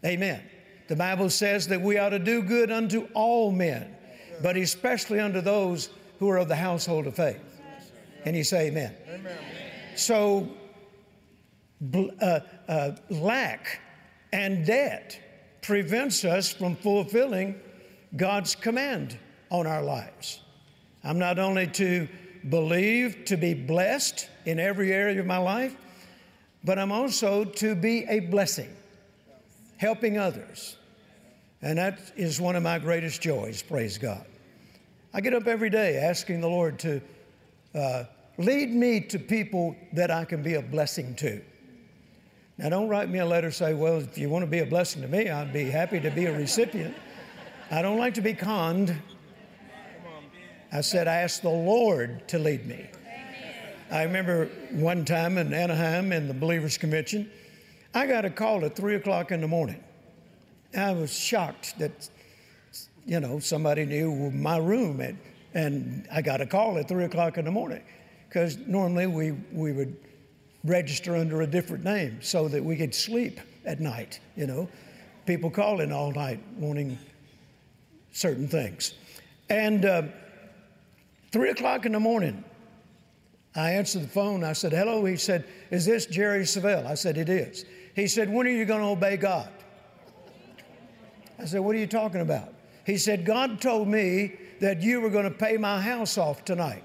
Amen. 0.05 0.41
The 0.87 0.95
Bible 0.95 1.29
says 1.29 1.67
that 1.67 1.81
we 1.81 1.97
ought 1.97 2.11
to 2.11 2.19
do 2.19 2.41
good 2.41 2.71
unto 2.71 3.05
all 3.13 3.51
men, 3.51 3.93
but 4.41 4.55
especially 4.55 5.19
unto 5.19 5.41
those 5.41 5.89
who 6.19 6.29
are 6.29 6.37
of 6.37 6.47
the 6.47 6.55
household 6.55 7.05
of 7.05 7.17
faith. 7.17 7.41
Can 8.23 8.33
you 8.33 8.45
say 8.45 8.67
amen? 8.67 8.95
amen. 9.09 9.37
So, 9.97 10.47
uh, 12.21 12.39
uh, 12.69 12.91
lack 13.09 13.81
and 14.31 14.65
debt 14.65 15.19
prevents 15.61 16.23
us 16.23 16.53
from 16.53 16.77
fulfilling 16.77 17.59
God's 18.15 18.55
command 18.55 19.17
on 19.51 19.67
our 19.67 19.83
lives. 19.83 20.39
I'm 21.03 21.19
not 21.19 21.39
only 21.39 21.67
to 21.67 22.07
believe, 22.47 23.25
to 23.25 23.35
be 23.35 23.53
blessed 23.53 24.29
in 24.45 24.61
every 24.61 24.93
area 24.93 25.19
of 25.19 25.25
my 25.25 25.39
life, 25.39 25.75
but 26.63 26.79
I'm 26.79 26.91
also 26.91 27.43
to 27.43 27.75
be 27.75 28.05
a 28.05 28.19
blessing, 28.19 28.75
helping 29.77 30.17
others. 30.17 30.77
And 31.61 31.77
that 31.77 31.99
is 32.15 32.39
one 32.39 32.55
of 32.55 32.63
my 32.63 32.79
greatest 32.79 33.21
joys, 33.21 33.61
praise 33.61 33.97
God. 33.97 34.25
I 35.13 35.21
get 35.21 35.33
up 35.33 35.47
every 35.47 35.69
day 35.69 35.97
asking 35.97 36.41
the 36.41 36.49
Lord 36.49 36.77
to 36.79 37.01
uh, 37.73 38.03
lead 38.37 38.71
me 38.71 38.99
to 39.01 39.17
people 39.17 39.75
that 39.93 40.11
I 40.11 40.25
can 40.25 40.43
be 40.43 40.55
a 40.55 40.61
blessing 40.61 41.15
to. 41.15 41.41
Now, 42.57 42.69
don't 42.69 42.89
write 42.89 43.09
me 43.09 43.19
a 43.19 43.25
letter 43.25 43.51
say, 43.51 43.73
well, 43.73 43.97
if 43.97 44.17
you 44.17 44.29
want 44.29 44.43
to 44.43 44.49
be 44.49 44.59
a 44.59 44.65
blessing 44.65 45.01
to 45.03 45.07
me, 45.07 45.29
I'd 45.29 45.53
be 45.53 45.65
happy 45.65 45.99
to 45.99 46.09
be 46.09 46.25
a 46.25 46.35
recipient. 46.35 46.95
I 47.69 47.81
don't 47.81 47.99
like 47.99 48.15
to 48.15 48.21
be 48.21 48.33
conned. 48.33 48.95
I 50.71 50.81
said, 50.81 51.07
I 51.07 51.17
asked 51.17 51.43
the 51.43 51.49
Lord 51.49 52.27
to 52.29 52.39
lead 52.39 52.65
me. 52.65 52.89
I 53.89 54.03
remember 54.03 54.49
one 54.71 55.05
time 55.05 55.37
in 55.37 55.53
Anaheim 55.53 56.11
in 56.11 56.27
the 56.27 56.33
Believers 56.33 56.77
Convention, 56.77 57.29
I 57.93 58.05
got 58.05 58.25
a 58.25 58.29
call 58.29 58.65
at 58.65 58.75
three 58.75 58.95
o'clock 58.95 59.31
in 59.31 59.41
the 59.41 59.47
morning. 59.47 59.81
I 60.75 60.91
was 60.91 61.17
shocked 61.17 61.79
that, 61.79 62.09
you 63.05 63.19
know, 63.19 63.39
somebody 63.39 63.85
knew 63.85 64.29
my 64.31 64.57
room, 64.57 64.99
at, 64.99 65.15
and 65.53 66.07
I 66.11 66.21
got 66.21 66.41
a 66.41 66.45
call 66.45 66.77
at 66.77 66.87
three 66.87 67.05
o'clock 67.05 67.37
in 67.37 67.45
the 67.45 67.51
morning 67.51 67.81
because 68.27 68.57
normally 68.57 69.07
we, 69.07 69.31
we 69.53 69.71
would 69.71 69.95
register 70.65 71.15
under 71.15 71.41
a 71.41 71.47
different 71.47 71.85
name 71.85 72.19
so 72.21 72.49
that 72.49 72.63
we 72.63 72.75
could 72.75 72.93
sleep 72.93 73.39
at 73.65 73.79
night, 73.79 74.19
you 74.35 74.47
know. 74.47 74.67
People 75.25 75.49
calling 75.49 75.91
all 75.91 76.11
night 76.11 76.41
wanting 76.57 76.97
certain 78.11 78.47
things. 78.47 78.93
And 79.49 79.85
uh, 79.85 80.03
Three 81.31 81.49
o'clock 81.49 81.85
in 81.85 81.91
the 81.91 81.99
morning, 81.99 82.43
I 83.57 83.71
answered 83.71 84.03
the 84.03 84.07
phone. 84.07 84.43
I 84.43 84.53
said, 84.53 84.71
Hello. 84.71 85.03
He 85.03 85.17
said, 85.17 85.45
Is 85.71 85.85
this 85.85 86.05
Jerry 86.05 86.43
Savelle? 86.43 86.85
I 86.85 86.93
said, 86.93 87.17
It 87.17 87.27
is. 87.27 87.65
He 87.95 88.07
said, 88.07 88.31
When 88.31 88.45
are 88.45 88.51
you 88.51 88.65
going 88.65 88.81
to 88.81 88.87
obey 88.87 89.17
God? 89.17 89.49
I 91.39 91.45
said, 91.45 91.61
What 91.61 91.75
are 91.75 91.79
you 91.79 91.87
talking 91.87 92.21
about? 92.21 92.53
He 92.85 92.97
said, 92.97 93.25
God 93.25 93.59
told 93.59 93.87
me 93.87 94.35
that 94.61 94.81
you 94.81 95.01
were 95.01 95.09
going 95.09 95.25
to 95.25 95.31
pay 95.31 95.57
my 95.57 95.81
house 95.81 96.17
off 96.17 96.45
tonight. 96.45 96.83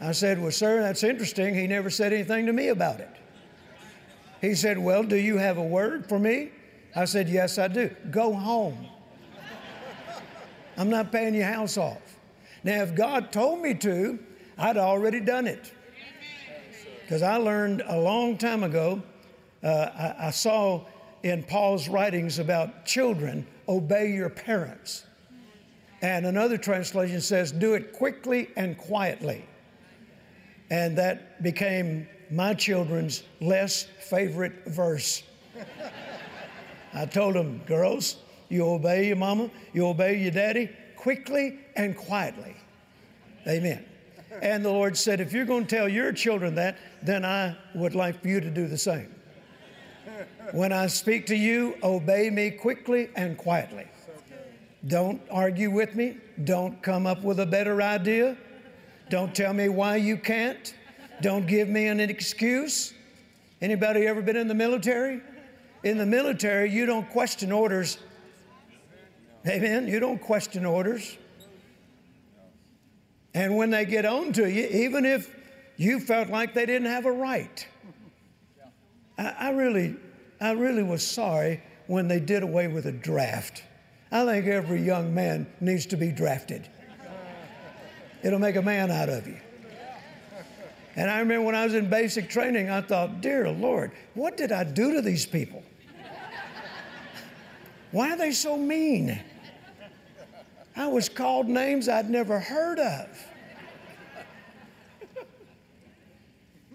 I 0.00 0.12
said, 0.12 0.40
Well, 0.40 0.52
sir, 0.52 0.80
that's 0.80 1.02
interesting. 1.02 1.54
He 1.54 1.66
never 1.66 1.90
said 1.90 2.12
anything 2.12 2.46
to 2.46 2.52
me 2.52 2.68
about 2.68 3.00
it. 3.00 3.10
He 4.40 4.54
said, 4.54 4.78
Well, 4.78 5.02
do 5.02 5.16
you 5.16 5.36
have 5.36 5.58
a 5.58 5.66
word 5.66 6.08
for 6.08 6.20
me? 6.20 6.50
I 6.94 7.06
said, 7.06 7.28
Yes, 7.28 7.58
I 7.58 7.66
do. 7.66 7.90
Go 8.12 8.32
home. 8.32 8.86
I'm 10.76 10.90
not 10.90 11.10
paying 11.10 11.34
your 11.34 11.46
house 11.46 11.76
off. 11.76 12.20
Now, 12.62 12.82
if 12.82 12.94
God 12.94 13.32
told 13.32 13.60
me 13.60 13.74
to, 13.74 14.18
I'd 14.58 14.76
already 14.76 15.20
done 15.20 15.46
it. 15.46 15.72
Because 17.02 17.22
I 17.22 17.36
learned 17.36 17.82
a 17.86 17.98
long 17.98 18.36
time 18.36 18.64
ago, 18.64 19.02
uh, 19.62 19.66
I, 19.68 20.26
I 20.26 20.30
saw 20.30 20.84
in 21.22 21.42
Paul's 21.42 21.88
writings 21.88 22.38
about 22.38 22.84
children, 22.84 23.46
obey 23.68 24.12
your 24.12 24.28
parents. 24.28 25.04
And 26.02 26.26
another 26.26 26.58
translation 26.58 27.20
says, 27.20 27.52
do 27.52 27.74
it 27.74 27.92
quickly 27.92 28.50
and 28.56 28.76
quietly. 28.76 29.44
And 30.70 30.98
that 30.98 31.42
became 31.42 32.08
my 32.30 32.54
children's 32.54 33.22
less 33.40 33.84
favorite 34.00 34.66
verse. 34.66 35.22
I 36.92 37.06
told 37.06 37.34
them, 37.34 37.60
girls, 37.66 38.16
you 38.48 38.66
obey 38.66 39.06
your 39.08 39.16
mama, 39.16 39.50
you 39.72 39.86
obey 39.86 40.18
your 40.18 40.30
daddy, 40.30 40.70
quickly 40.96 41.60
and 41.76 41.96
quietly. 41.96 42.56
Amen. 43.46 43.84
And 44.42 44.64
the 44.64 44.70
Lord 44.70 44.96
said, 44.96 45.20
If 45.20 45.32
you're 45.32 45.44
going 45.44 45.66
to 45.66 45.76
tell 45.76 45.88
your 45.88 46.12
children 46.12 46.54
that, 46.56 46.78
then 47.02 47.24
I 47.24 47.56
would 47.74 47.94
like 47.94 48.20
for 48.20 48.28
you 48.28 48.40
to 48.40 48.50
do 48.50 48.66
the 48.66 48.78
same. 48.78 49.14
When 50.52 50.72
I 50.72 50.86
speak 50.86 51.26
to 51.26 51.36
you, 51.36 51.74
obey 51.82 52.30
me 52.30 52.50
quickly 52.50 53.10
and 53.16 53.36
quietly. 53.36 53.86
Don't 54.86 55.20
argue 55.30 55.70
with 55.70 55.94
me. 55.94 56.18
Don't 56.44 56.80
come 56.82 57.06
up 57.06 57.22
with 57.22 57.40
a 57.40 57.46
better 57.46 57.82
idea. 57.82 58.36
Don't 59.10 59.34
tell 59.34 59.52
me 59.52 59.68
why 59.68 59.96
you 59.96 60.16
can't. 60.16 60.74
Don't 61.22 61.46
give 61.46 61.68
me 61.68 61.86
an 61.88 61.98
excuse. 61.98 62.92
Anybody 63.60 64.06
ever 64.06 64.22
been 64.22 64.36
in 64.36 64.48
the 64.48 64.54
military? 64.54 65.20
In 65.82 65.98
the 65.98 66.06
military, 66.06 66.70
you 66.70 66.86
don't 66.86 67.08
question 67.10 67.52
orders 67.52 67.98
Amen. 69.46 69.86
You 69.86 70.00
don't 70.00 70.20
question 70.20 70.66
orders. 70.66 71.16
And 73.36 73.54
when 73.54 73.68
they 73.68 73.84
get 73.84 74.06
on 74.06 74.32
to 74.32 74.50
you, 74.50 74.66
even 74.66 75.04
if 75.04 75.30
you 75.76 76.00
felt 76.00 76.30
like 76.30 76.54
they 76.54 76.64
didn't 76.64 76.88
have 76.88 77.04
a 77.04 77.12
right, 77.12 77.68
I, 79.18 79.28
I 79.38 79.50
really, 79.50 79.94
I 80.40 80.52
really 80.52 80.82
was 80.82 81.06
sorry 81.06 81.62
when 81.86 82.08
they 82.08 82.18
did 82.18 82.42
away 82.42 82.66
with 82.66 82.86
a 82.86 82.92
draft. 82.92 83.62
I 84.10 84.24
think 84.24 84.46
every 84.46 84.80
young 84.80 85.14
man 85.14 85.46
needs 85.60 85.84
to 85.86 85.98
be 85.98 86.10
drafted. 86.10 86.66
It'll 88.22 88.38
make 88.38 88.56
a 88.56 88.62
man 88.62 88.90
out 88.90 89.10
of 89.10 89.26
you. 89.26 89.36
And 90.96 91.10
I 91.10 91.18
remember 91.18 91.44
when 91.44 91.54
I 91.54 91.66
was 91.66 91.74
in 91.74 91.90
basic 91.90 92.30
training, 92.30 92.70
I 92.70 92.80
thought, 92.80 93.20
dear 93.20 93.50
Lord, 93.50 93.92
what 94.14 94.38
did 94.38 94.50
I 94.50 94.64
do 94.64 94.94
to 94.94 95.02
these 95.02 95.26
people? 95.26 95.62
Why 97.90 98.12
are 98.12 98.16
they 98.16 98.32
so 98.32 98.56
mean? 98.56 99.20
I 100.74 100.86
was 100.86 101.08
called 101.08 101.48
names 101.48 101.86
I'd 101.88 102.08
never 102.08 102.38
heard 102.38 102.78
of. 102.78 103.25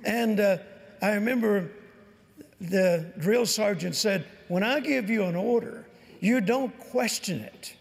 And 0.04 0.40
uh, 0.40 0.58
I 1.02 1.12
remember 1.12 1.72
the 2.60 3.12
drill 3.18 3.46
sergeant 3.46 3.96
said, 3.96 4.26
When 4.48 4.64
I 4.64 4.80
give 4.80 5.10
you 5.10 5.24
an 5.26 5.36
order, 5.36 5.88
you 6.20 6.42
don't 6.42 6.78
question 6.80 7.40
it. 7.40 7.76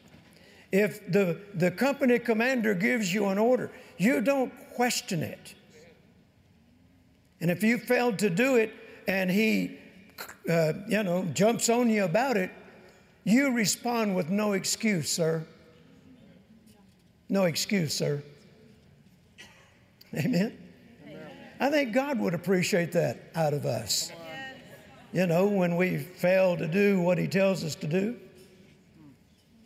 If 0.72 1.10
the, 1.10 1.40
the 1.54 1.70
company 1.70 2.18
commander 2.18 2.74
gives 2.74 3.12
you 3.12 3.26
an 3.26 3.38
order, 3.38 3.70
you 3.98 4.20
don't 4.20 4.52
question 4.74 5.22
it. 5.22 5.54
And 7.40 7.50
if 7.50 7.62
you 7.62 7.78
failed 7.78 8.18
to 8.20 8.30
do 8.30 8.56
it 8.56 8.72
and 9.08 9.30
he, 9.30 9.78
uh, 10.48 10.74
you 10.88 11.02
know, 11.02 11.24
jumps 11.32 11.68
on 11.68 11.90
you 11.90 12.04
about 12.04 12.36
it, 12.36 12.50
you 13.24 13.52
respond 13.52 14.14
with 14.14 14.30
no 14.30 14.52
excuse, 14.52 15.10
sir. 15.10 15.44
No 17.28 17.44
excuse, 17.44 17.94
sir. 17.94 18.22
Amen. 20.14 20.59
I 21.60 21.70
think 21.70 21.92
God 21.92 22.18
would 22.18 22.32
appreciate 22.32 22.92
that 22.92 23.30
out 23.34 23.52
of 23.52 23.66
us. 23.66 24.10
You 25.12 25.26
know, 25.26 25.46
when 25.46 25.76
we 25.76 25.98
fail 25.98 26.56
to 26.56 26.66
do 26.66 27.00
what 27.00 27.18
He 27.18 27.28
tells 27.28 27.62
us 27.62 27.74
to 27.76 27.86
do, 27.86 28.16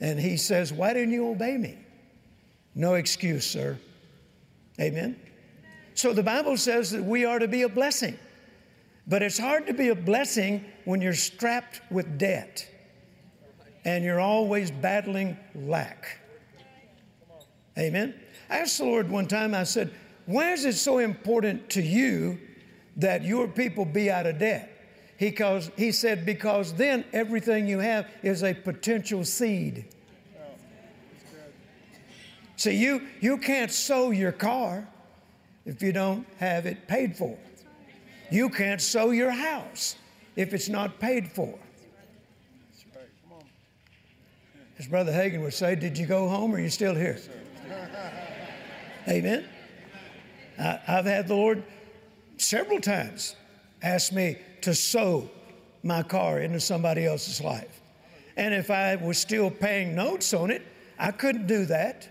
and 0.01 0.19
He 0.19 0.37
says, 0.37 0.73
Why 0.73 0.93
didn't 0.93 1.13
you 1.13 1.29
obey 1.29 1.57
me? 1.57 1.79
No 2.75 2.95
excuse, 2.95 3.47
sir. 3.47 3.79
Amen. 4.81 5.21
So 5.95 6.13
the 6.13 6.23
Bible 6.23 6.57
says 6.57 6.91
that 6.91 7.05
we 7.05 7.25
are 7.25 7.39
to 7.39 7.47
be 7.47 7.63
a 7.63 7.69
blessing. 7.69 8.19
But 9.07 9.23
it's 9.23 9.39
hard 9.39 9.67
to 9.67 9.75
be 9.75 9.91
a 9.91 9.95
blessing 9.95 10.65
when 10.85 11.01
you're 11.01 11.15
strapped 11.15 11.81
with 11.91 12.19
debt 12.19 12.67
and 13.85 14.03
you're 14.03 14.21
always 14.21 14.71
battling 14.71 15.37
lack. 15.55 16.19
Amen. 17.79 18.15
I 18.49 18.59
asked 18.59 18.79
the 18.79 18.85
Lord 18.85 19.11
one 19.11 19.27
time, 19.27 19.55
I 19.55 19.65
said, 19.65 19.93
Why 20.27 20.53
is 20.53 20.65
it 20.65 20.75
so 20.75 20.99
important 20.99 21.69
to 21.71 21.83
you 21.83 22.39
that 22.97 23.23
your 23.23 23.47
people 23.47 23.85
be 23.85 24.11
out 24.11 24.27
of 24.27 24.39
debt? 24.39 24.71
Because 25.19 25.71
he 25.77 25.93
said, 25.93 26.27
Because 26.27 26.75
then 26.75 27.05
everything 27.13 27.67
you 27.67 27.79
have 27.79 28.09
is 28.23 28.43
a 28.43 28.55
potential 28.55 29.25
seed. 29.25 29.85
See, 32.57 32.77
you, 32.77 33.03
you 33.21 33.39
can't 33.39 33.71
sow 33.71 34.11
your 34.11 34.33
car 34.33 34.89
if 35.67 35.83
you 35.83 35.93
don't 35.93 36.27
have 36.39 36.67
it 36.67 36.87
paid 36.89 37.17
for. 37.17 37.37
You 38.31 38.49
can't 38.49 38.81
sow 38.81 39.11
your 39.11 39.31
house 39.31 39.97
if 40.37 40.55
it's 40.55 40.69
not 40.69 40.99
paid 40.99 41.31
for. 41.33 41.59
As 44.79 44.87
Brother 44.87 45.13
Hagin 45.13 45.41
would 45.43 45.55
say, 45.55 45.75
did 45.77 45.97
you 45.97 46.07
go 46.07 46.29
home 46.29 46.53
or 46.53 46.57
are 46.57 46.61
you 46.61 46.71
still 46.71 46.95
here? 46.95 47.19
Amen. 49.09 49.47
I, 50.59 50.81
I've 50.87 51.05
had 51.05 51.29
the 51.29 51.35
Lord 51.35 51.63
several 52.37 52.81
times 52.81 53.37
ask 53.83 54.13
me 54.13 54.37
to 54.63 54.75
sow 54.75 55.29
my 55.83 56.03
car 56.03 56.41
into 56.41 56.61
somebody 56.61 57.07
else's 57.07 57.41
life. 57.41 57.81
And 58.37 58.55
if 58.55 58.71
I 58.71 58.97
was 58.97 59.19
still 59.19 59.51
paying 59.51 59.95
notes 59.95 60.33
on 60.35 60.51
it, 60.51 60.63
I 60.99 61.11
couldn't 61.11 61.47
do 61.47 61.67
that. 61.67 62.09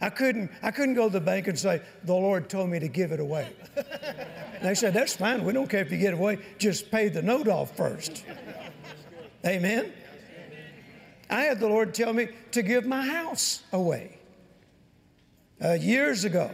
I 0.00 0.10
couldn't, 0.10 0.50
I 0.62 0.70
couldn't 0.70 0.94
go 0.94 1.08
to 1.08 1.12
the 1.12 1.20
bank 1.20 1.48
and 1.48 1.58
say, 1.58 1.82
The 2.04 2.12
Lord 2.12 2.48
told 2.48 2.70
me 2.70 2.78
to 2.78 2.88
give 2.88 3.10
it 3.10 3.18
away. 3.18 3.48
they 4.62 4.74
said, 4.74 4.94
That's 4.94 5.16
fine. 5.16 5.44
We 5.44 5.52
don't 5.52 5.68
care 5.68 5.80
if 5.80 5.90
you 5.90 5.98
get 5.98 6.14
it 6.14 6.20
away. 6.20 6.38
Just 6.58 6.90
pay 6.90 7.08
the 7.08 7.22
note 7.22 7.48
off 7.48 7.76
first. 7.76 8.24
Amen. 9.44 9.92
I 11.30 11.42
had 11.42 11.58
the 11.58 11.68
Lord 11.68 11.94
tell 11.94 12.12
me 12.12 12.28
to 12.52 12.62
give 12.62 12.86
my 12.86 13.04
house 13.04 13.62
away. 13.72 14.18
Uh, 15.62 15.72
years 15.72 16.24
ago, 16.24 16.50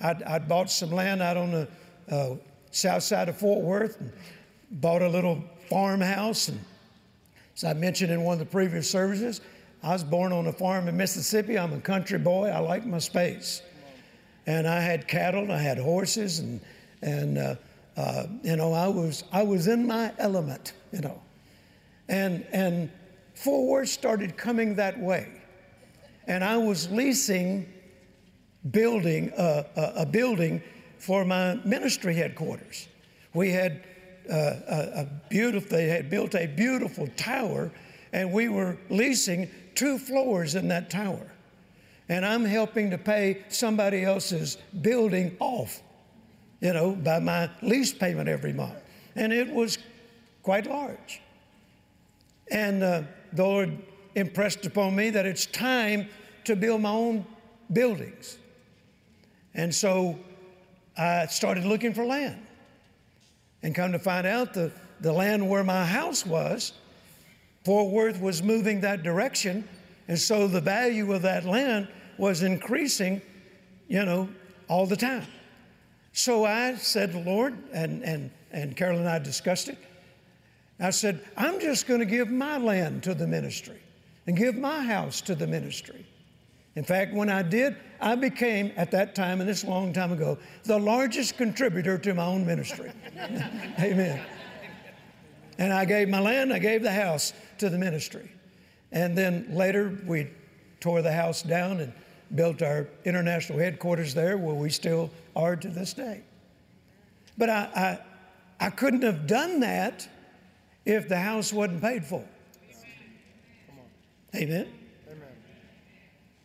I'd, 0.00 0.22
I'd, 0.22 0.48
bought 0.48 0.70
some 0.70 0.90
land 0.90 1.22
out 1.22 1.36
on 1.36 1.50
the 1.50 1.68
uh, 2.10 2.36
south 2.70 3.02
side 3.02 3.28
of 3.28 3.36
Fort 3.36 3.62
Worth 3.62 4.00
and 4.00 4.12
bought 4.70 5.02
a 5.02 5.08
little 5.08 5.42
farmhouse. 5.68 6.48
And 6.48 6.60
as 7.56 7.64
I 7.64 7.74
mentioned 7.74 8.10
in 8.10 8.22
one 8.22 8.34
of 8.34 8.38
the 8.38 8.46
previous 8.46 8.88
services, 8.90 9.40
I 9.82 9.92
was 9.92 10.04
born 10.04 10.32
on 10.32 10.46
a 10.46 10.52
farm 10.52 10.88
in 10.88 10.96
Mississippi. 10.96 11.58
I'm 11.58 11.72
a 11.72 11.80
country 11.80 12.18
boy. 12.18 12.48
I 12.48 12.58
like 12.58 12.86
my 12.86 12.98
space. 12.98 13.62
And 14.46 14.66
I 14.66 14.80
had 14.80 15.06
cattle, 15.06 15.42
and 15.42 15.52
I 15.52 15.58
had 15.58 15.78
horses, 15.78 16.38
and, 16.38 16.60
and 17.02 17.38
uh, 17.38 17.54
uh, 17.96 18.26
you 18.42 18.56
know, 18.56 18.72
I 18.72 18.88
was, 18.88 19.24
I 19.32 19.42
was 19.42 19.68
in 19.68 19.86
my 19.86 20.12
element, 20.18 20.72
you 20.92 21.00
know. 21.00 21.20
And, 22.08 22.46
and 22.52 22.90
Fort 23.34 23.68
Worth 23.68 23.88
started 23.88 24.36
coming 24.36 24.74
that 24.76 24.98
way. 24.98 25.28
And 26.26 26.42
I 26.42 26.56
was 26.56 26.90
leasing 26.90 27.70
building, 28.70 29.32
uh, 29.32 29.64
a, 29.76 30.02
a 30.02 30.06
building 30.06 30.62
for 30.98 31.24
my 31.24 31.54
ministry 31.64 32.14
headquarters. 32.14 32.88
We 33.32 33.50
had 33.50 33.84
uh, 34.30 34.34
a, 34.34 35.00
a 35.00 35.08
beautiful, 35.28 35.70
they 35.70 35.88
had 35.88 36.10
built 36.10 36.34
a 36.34 36.46
beautiful 36.46 37.08
tower, 37.16 37.72
and 38.12 38.32
we 38.32 38.48
were 38.48 38.76
leasing 38.90 39.50
two 39.74 39.98
floors 39.98 40.54
in 40.54 40.68
that 40.68 40.90
tower. 40.90 41.32
And 42.08 42.26
I'm 42.26 42.44
helping 42.44 42.90
to 42.90 42.98
pay 42.98 43.44
somebody 43.48 44.04
else's 44.04 44.58
building 44.82 45.36
off, 45.38 45.80
you 46.60 46.72
know, 46.72 46.92
by 46.92 47.20
my 47.20 47.48
lease 47.62 47.92
payment 47.92 48.28
every 48.28 48.52
month. 48.52 48.74
And 49.14 49.32
it 49.32 49.48
was 49.48 49.78
quite 50.42 50.66
large. 50.66 51.22
And 52.50 52.82
uh, 52.82 53.02
the 53.32 53.44
Lord 53.44 53.78
impressed 54.16 54.66
upon 54.66 54.96
me 54.96 55.10
that 55.10 55.24
it's 55.24 55.46
time 55.46 56.08
to 56.44 56.56
build 56.56 56.82
my 56.82 56.90
own 56.90 57.24
buildings. 57.72 58.38
And 59.54 59.74
so 59.74 60.18
I 60.96 61.26
started 61.26 61.64
looking 61.64 61.94
for 61.94 62.04
land. 62.04 62.46
And 63.62 63.74
come 63.74 63.92
to 63.92 63.98
find 63.98 64.26
out, 64.26 64.54
the, 64.54 64.72
the 65.00 65.12
land 65.12 65.48
where 65.48 65.64
my 65.64 65.84
house 65.84 66.24
was 66.24 66.72
Fort 67.64 67.92
Worth 67.92 68.20
was 68.20 68.42
moving 68.42 68.80
that 68.80 69.02
direction, 69.02 69.68
and 70.08 70.18
so 70.18 70.48
the 70.48 70.60
value 70.60 71.12
of 71.12 71.22
that 71.22 71.44
land 71.44 71.88
was 72.16 72.42
increasing, 72.42 73.20
you 73.86 74.04
know, 74.04 74.28
all 74.68 74.86
the 74.86 74.96
time. 74.96 75.26
So 76.12 76.44
I 76.44 76.74
said, 76.76 77.14
Lord, 77.26 77.56
and, 77.72 78.02
and, 78.02 78.30
and 78.50 78.76
Carol 78.76 78.98
and 78.98 79.08
I 79.08 79.18
discussed 79.18 79.68
it. 79.68 79.78
I 80.78 80.90
said, 80.90 81.22
I'm 81.36 81.60
just 81.60 81.86
going 81.86 82.00
to 82.00 82.06
give 82.06 82.30
my 82.30 82.56
land 82.56 83.02
to 83.02 83.14
the 83.14 83.26
ministry 83.26 83.80
and 84.26 84.36
give 84.36 84.56
my 84.56 84.82
house 84.82 85.20
to 85.22 85.34
the 85.34 85.46
ministry. 85.46 86.06
In 86.76 86.84
fact, 86.84 87.12
when 87.12 87.28
I 87.28 87.42
did, 87.42 87.76
I 88.00 88.14
became, 88.14 88.72
at 88.76 88.90
that 88.92 89.14
time, 89.14 89.40
and 89.40 89.48
this 89.48 89.64
long 89.64 89.92
time 89.92 90.12
ago, 90.12 90.38
the 90.64 90.78
largest 90.78 91.36
contributor 91.36 91.98
to 91.98 92.14
my 92.14 92.24
own 92.24 92.46
ministry. 92.46 92.92
Amen. 93.18 94.20
And 95.58 95.72
I 95.72 95.84
gave 95.84 96.08
my 96.08 96.20
land, 96.20 96.52
I 96.52 96.58
gave 96.58 96.82
the 96.82 96.92
house 96.92 97.32
to 97.58 97.68
the 97.68 97.76
ministry. 97.76 98.30
And 98.92 99.16
then 99.16 99.46
later 99.50 99.98
we 100.06 100.28
tore 100.80 101.02
the 101.02 101.12
house 101.12 101.42
down 101.42 101.80
and 101.80 101.92
built 102.34 102.62
our 102.62 102.88
international 103.04 103.58
headquarters 103.58 104.14
there 104.14 104.38
where 104.38 104.54
we 104.54 104.70
still 104.70 105.10
are 105.36 105.56
to 105.56 105.68
this 105.68 105.92
day. 105.92 106.22
But 107.36 107.50
I, 107.50 107.98
I, 108.60 108.66
I 108.66 108.70
couldn't 108.70 109.02
have 109.02 109.26
done 109.26 109.60
that 109.60 110.08
if 110.86 111.08
the 111.08 111.18
house 111.18 111.52
wasn't 111.52 111.82
paid 111.82 112.04
for. 112.04 112.24
Amen. 114.34 114.79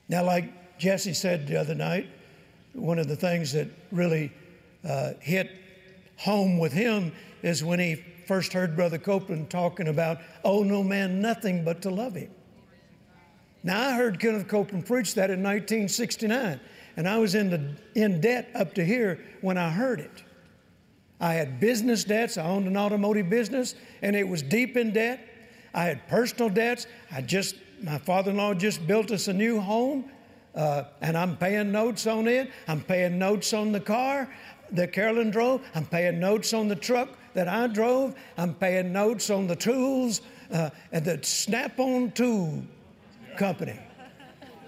Now, 0.08 0.24
like 0.24 0.78
Jesse 0.78 1.14
said 1.14 1.48
the 1.48 1.60
other 1.60 1.76
night, 1.76 2.08
one 2.74 3.00
of 3.00 3.08
the 3.08 3.16
things 3.16 3.52
that 3.54 3.68
really 3.92 4.32
uh, 4.88 5.14
hit 5.20 5.50
home 6.18 6.60
with 6.60 6.74
him 6.74 7.12
is 7.42 7.64
when 7.64 7.80
he 7.80 7.96
first 8.28 8.54
heard 8.54 8.76
Brother 8.76 8.98
Copeland 8.98 9.50
talking 9.50 9.88
about, 9.88 10.20
oh, 10.44 10.64
no 10.64 10.84
man, 10.84 11.22
nothing 11.22 11.64
but 11.64 11.82
to 11.84 11.90
love 11.90 12.16
him. 12.16 12.32
Now, 13.64 13.90
I 13.90 13.94
heard 13.94 14.20
Kenneth 14.20 14.48
Copeland 14.48 14.86
preach 14.86 15.16
that 15.16 15.32
in 15.32 15.42
1969, 15.42 16.60
and 16.98 17.08
I 17.08 17.18
was 17.18 17.34
in, 17.34 17.50
the, 17.50 17.76
in 18.00 18.22
debt 18.22 18.50
up 18.54 18.76
to 18.76 18.86
here 18.86 19.20
when 19.42 19.58
I 19.58 19.70
heard 19.70 20.00
it. 20.00 20.24
I 21.20 21.34
had 21.34 21.60
business 21.60 22.04
debts. 22.04 22.38
I 22.38 22.46
owned 22.46 22.68
an 22.68 22.78
automotive 22.78 23.30
business, 23.30 23.76
and 24.02 24.16
it 24.16 24.28
was 24.28 24.42
deep 24.42 24.78
in 24.78 24.92
debt. 24.92 25.28
I 25.74 25.86
had 25.86 26.08
personal 26.08 26.50
debts. 26.50 26.88
I 27.12 27.22
just, 27.22 27.56
my 27.82 27.98
father 28.00 28.32
in 28.32 28.38
law 28.38 28.54
just 28.54 28.86
built 28.88 29.12
us 29.12 29.28
a 29.28 29.34
new 29.34 29.60
home, 29.60 30.06
uh, 30.56 30.84
and 31.02 31.18
I'm 31.18 31.38
paying 31.38 31.72
notes 31.72 32.08
on 32.08 32.28
it. 32.28 32.52
I'm 32.68 32.82
paying 32.82 33.18
notes 33.20 33.54
on 33.54 33.72
the 33.72 33.80
car 33.80 34.34
that 34.72 34.94
Carolyn 34.94 35.32
drove. 35.32 35.62
I'm 35.76 35.86
paying 35.86 36.20
notes 36.20 36.54
on 36.54 36.68
the 36.68 36.76
truck 36.76 37.10
that 37.34 37.48
I 37.48 37.68
drove. 37.68 38.16
I'm 38.38 38.54
paying 38.54 38.92
notes 38.92 39.30
on 39.30 39.48
the 39.48 39.56
tools 39.56 40.22
uh, 40.52 40.70
at 40.92 41.06
the 41.06 41.20
Snap 41.24 41.80
on 41.80 42.12
Tool 42.12 42.64
Company. 43.38 43.80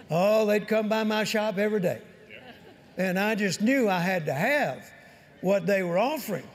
Oh, 0.09 0.45
they'd 0.45 0.67
come 0.67 0.87
by 0.89 1.03
my 1.03 1.23
shop 1.23 1.57
every 1.57 1.79
day. 1.79 2.01
And 2.97 3.19
I 3.19 3.35
just 3.35 3.61
knew 3.61 3.89
I 3.89 3.99
had 3.99 4.25
to 4.25 4.33
have 4.33 4.89
what 5.41 5.65
they 5.65 5.83
were 5.83 5.99
offering. 5.99 6.47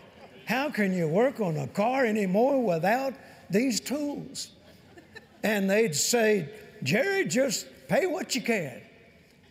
How 0.46 0.70
can 0.70 0.92
you 0.92 1.06
work 1.06 1.40
on 1.40 1.56
a 1.56 1.68
car 1.68 2.04
anymore 2.04 2.62
without 2.62 3.14
these 3.48 3.80
tools? 3.80 4.50
And 5.42 5.68
they'd 5.68 5.94
say, 5.94 6.48
Jerry, 6.82 7.24
just 7.26 7.66
pay 7.88 8.06
what 8.06 8.34
you 8.34 8.42
can. 8.42 8.80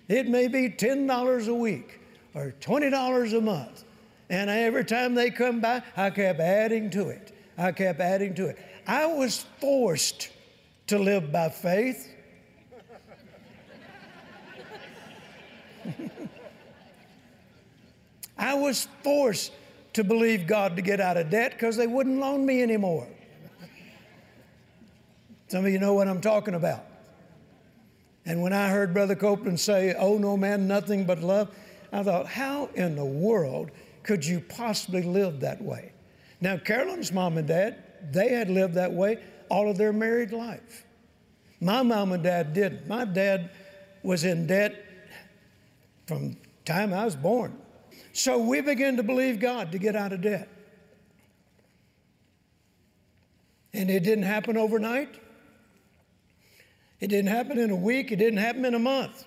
It 0.08 0.28
may 0.28 0.48
be 0.48 0.70
$10 0.70 1.48
a 1.48 1.54
week 1.54 2.00
or 2.34 2.54
$20 2.62 3.38
a 3.38 3.42
month. 3.42 3.84
And 4.30 4.50
every 4.50 4.86
time 4.86 5.14
they 5.14 5.30
come 5.30 5.60
by, 5.60 5.84
I 5.96 6.10
kept 6.10 6.40
adding 6.40 6.90
to 6.92 7.10
it. 7.10 7.34
I 7.58 7.72
kept 7.74 8.00
adding 8.00 8.34
to 8.36 8.48
it. 8.48 8.58
I 8.88 9.06
was 9.06 9.46
forced 9.60 10.30
to 10.88 10.98
live 10.98 11.32
by 11.32 11.50
faith. 11.50 12.14
I 18.38 18.54
was 18.54 18.88
forced 19.04 19.52
to 19.94 20.04
believe 20.04 20.48
God 20.48 20.76
to 20.78 20.82
get 20.82 21.00
out 21.00 21.18
of 21.18 21.30
debt 21.30 21.52
because 21.52 21.76
they 21.76 21.88
wouldn't 21.88 22.20
loan 22.20 22.46
me 22.46 22.64
anymore. 22.64 23.08
Some 25.52 25.66
of 25.66 25.72
you 25.74 25.80
know 25.80 25.94
what 25.94 26.08
I'm 26.08 26.22
talking 26.22 26.54
about. 26.54 26.86
And 28.26 28.42
when 28.42 28.54
I 28.54 28.70
heard 28.70 28.94
Brother 28.94 29.18
Copeland 29.18 29.60
say, 29.60 29.94
Oh, 30.00 30.18
no 30.18 30.38
man, 30.38 30.66
nothing 30.66 31.04
but 31.04 31.20
love, 31.20 31.54
I 31.92 32.04
thought, 32.04 32.26
how 32.26 32.70
in 32.74 32.96
the 32.96 33.04
world 33.04 33.70
could 34.02 34.26
you 34.26 34.40
possibly 34.40 35.02
live 35.04 35.42
that 35.42 35.62
way? 35.62 35.92
Now, 36.40 36.56
Carolyn's 36.56 37.12
mom 37.12 37.38
and 37.38 37.50
dad, 37.50 37.84
they 38.14 38.30
had 38.30 38.50
lived 38.50 38.76
that 38.76 38.94
way 38.94 39.22
all 39.50 39.70
of 39.70 39.78
their 39.78 39.92
married 39.92 40.32
life. 40.32 40.86
My 41.60 41.84
mom 41.84 42.14
and 42.14 42.24
dad 42.24 42.54
did. 42.54 42.88
My 42.88 43.04
dad 43.04 43.50
was 44.04 44.24
in 44.24 44.48
debt 44.48 44.86
from 46.08 46.38
time 46.64 46.94
I 46.94 47.04
was 47.04 47.18
born. 47.18 47.58
So 48.14 48.38
we 48.38 48.62
began 48.62 48.96
to 48.96 49.04
believe 49.04 49.42
God 49.42 49.74
to 49.74 49.80
get 49.80 49.98
out 49.98 50.14
of 50.14 50.22
debt. 50.22 50.48
And 53.74 53.92
it 53.92 54.06
didn't 54.06 54.24
happen 54.24 54.56
overnight. 54.56 55.18
It 57.02 57.08
didn't 57.08 57.30
happen 57.30 57.58
in 57.58 57.72
a 57.72 57.76
week. 57.76 58.12
It 58.12 58.18
didn't 58.18 58.38
happen 58.38 58.64
in 58.64 58.76
a 58.76 58.80
month. 58.80 59.26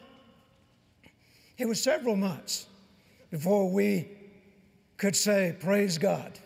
It 1.58 1.66
was 1.66 1.82
several 1.82 2.16
months 2.16 2.66
before 3.30 3.68
we 3.70 4.08
could 4.96 5.16
say, 5.16 5.56
Praise 5.60 5.98
God, 5.98 6.38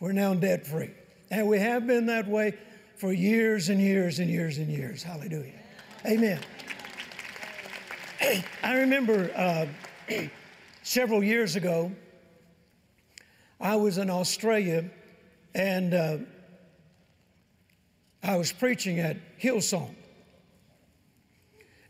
we're 0.00 0.12
now 0.12 0.34
debt 0.34 0.66
free. 0.66 0.92
And 1.30 1.48
we 1.48 1.58
have 1.58 1.86
been 1.86 2.06
that 2.06 2.26
way 2.26 2.54
for 2.96 3.12
years 3.12 3.68
and 3.68 3.80
years 3.80 4.20
and 4.20 4.30
years 4.30 4.58
and 4.58 4.68
years. 4.68 5.02
Hallelujah. 5.02 5.52
Amen. 6.06 6.40
I 8.62 8.76
remember 8.78 9.30
uh, 9.34 9.66
several 10.82 11.22
years 11.22 11.56
ago, 11.56 11.92
I 13.60 13.74
was 13.74 13.98
in 13.98 14.08
Australia 14.08 14.88
and 15.54 15.94
uh, 15.94 16.18
I 18.22 18.36
was 18.36 18.52
preaching 18.52 19.00
at 19.00 19.16
Hillsong. 19.40 19.94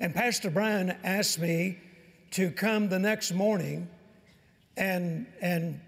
And 0.01 0.15
Pastor 0.15 0.51
Brian 0.51 0.97
asked 1.03 1.39
me 1.39 1.79
to 2.33 2.51
come 2.51 2.89
the 2.89 2.99
next 2.99 3.33
morning 3.33 3.89
and, 4.77 5.27
and 5.41 5.81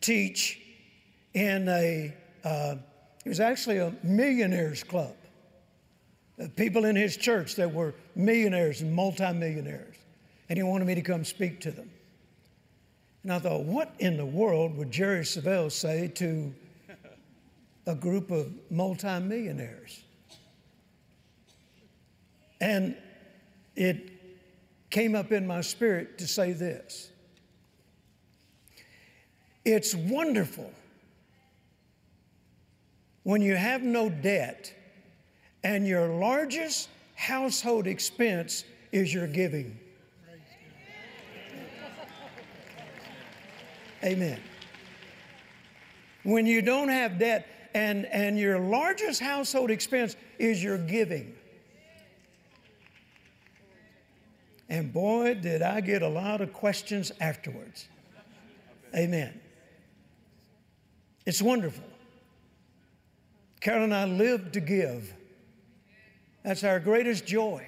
teach 0.00 0.60
in 1.34 1.68
a, 1.68 2.14
uh, 2.44 2.76
it 3.24 3.28
was 3.28 3.40
actually 3.40 3.78
a 3.78 3.94
millionaires 4.02 4.82
club. 4.82 5.14
Uh, 6.40 6.46
people 6.56 6.84
in 6.84 6.96
his 6.96 7.16
church 7.16 7.54
that 7.56 7.72
were 7.72 7.94
millionaires 8.14 8.80
and 8.80 8.94
multimillionaires. 8.94 9.96
And 10.48 10.56
he 10.56 10.62
wanted 10.62 10.86
me 10.86 10.94
to 10.94 11.02
come 11.02 11.24
speak 11.24 11.60
to 11.62 11.70
them. 11.70 11.90
And 13.22 13.32
I 13.32 13.38
thought, 13.38 13.64
what 13.64 13.94
in 13.98 14.16
the 14.16 14.26
world 14.26 14.76
would 14.76 14.90
Jerry 14.90 15.22
Savelle 15.22 15.72
say 15.72 16.08
to 16.08 16.54
a 17.86 17.94
group 17.94 18.30
of 18.30 18.52
multimillionaires? 18.70 20.02
And 22.60 22.96
it 23.76 24.10
came 24.90 25.14
up 25.14 25.32
in 25.32 25.46
my 25.46 25.60
spirit 25.60 26.18
to 26.18 26.26
say 26.26 26.52
this 26.52 27.10
It's 29.64 29.94
wonderful 29.94 30.72
when 33.24 33.42
you 33.42 33.56
have 33.56 33.82
no 33.82 34.08
debt 34.08 34.72
and 35.64 35.86
your 35.86 36.08
largest 36.08 36.88
household 37.16 37.86
expense 37.86 38.64
is 38.92 39.12
your 39.12 39.26
giving. 39.26 39.78
Amen. 44.04 44.38
When 46.24 46.46
you 46.46 46.60
don't 46.60 46.88
have 46.88 47.18
debt 47.18 47.46
and, 47.74 48.04
and 48.06 48.38
your 48.38 48.58
largest 48.58 49.20
household 49.20 49.70
expense 49.70 50.14
is 50.38 50.62
your 50.62 50.76
giving. 50.76 51.34
And 54.74 54.92
boy, 54.92 55.34
did 55.34 55.62
I 55.62 55.80
get 55.80 56.02
a 56.02 56.08
lot 56.08 56.40
of 56.40 56.52
questions 56.52 57.12
afterwards. 57.20 57.86
Amen. 58.92 59.40
It's 61.24 61.40
wonderful. 61.40 61.84
Carol 63.60 63.84
and 63.84 63.94
I 63.94 64.04
live 64.04 64.50
to 64.50 64.58
give. 64.58 65.14
That's 66.42 66.64
our 66.64 66.80
greatest 66.80 67.24
joy. 67.24 67.64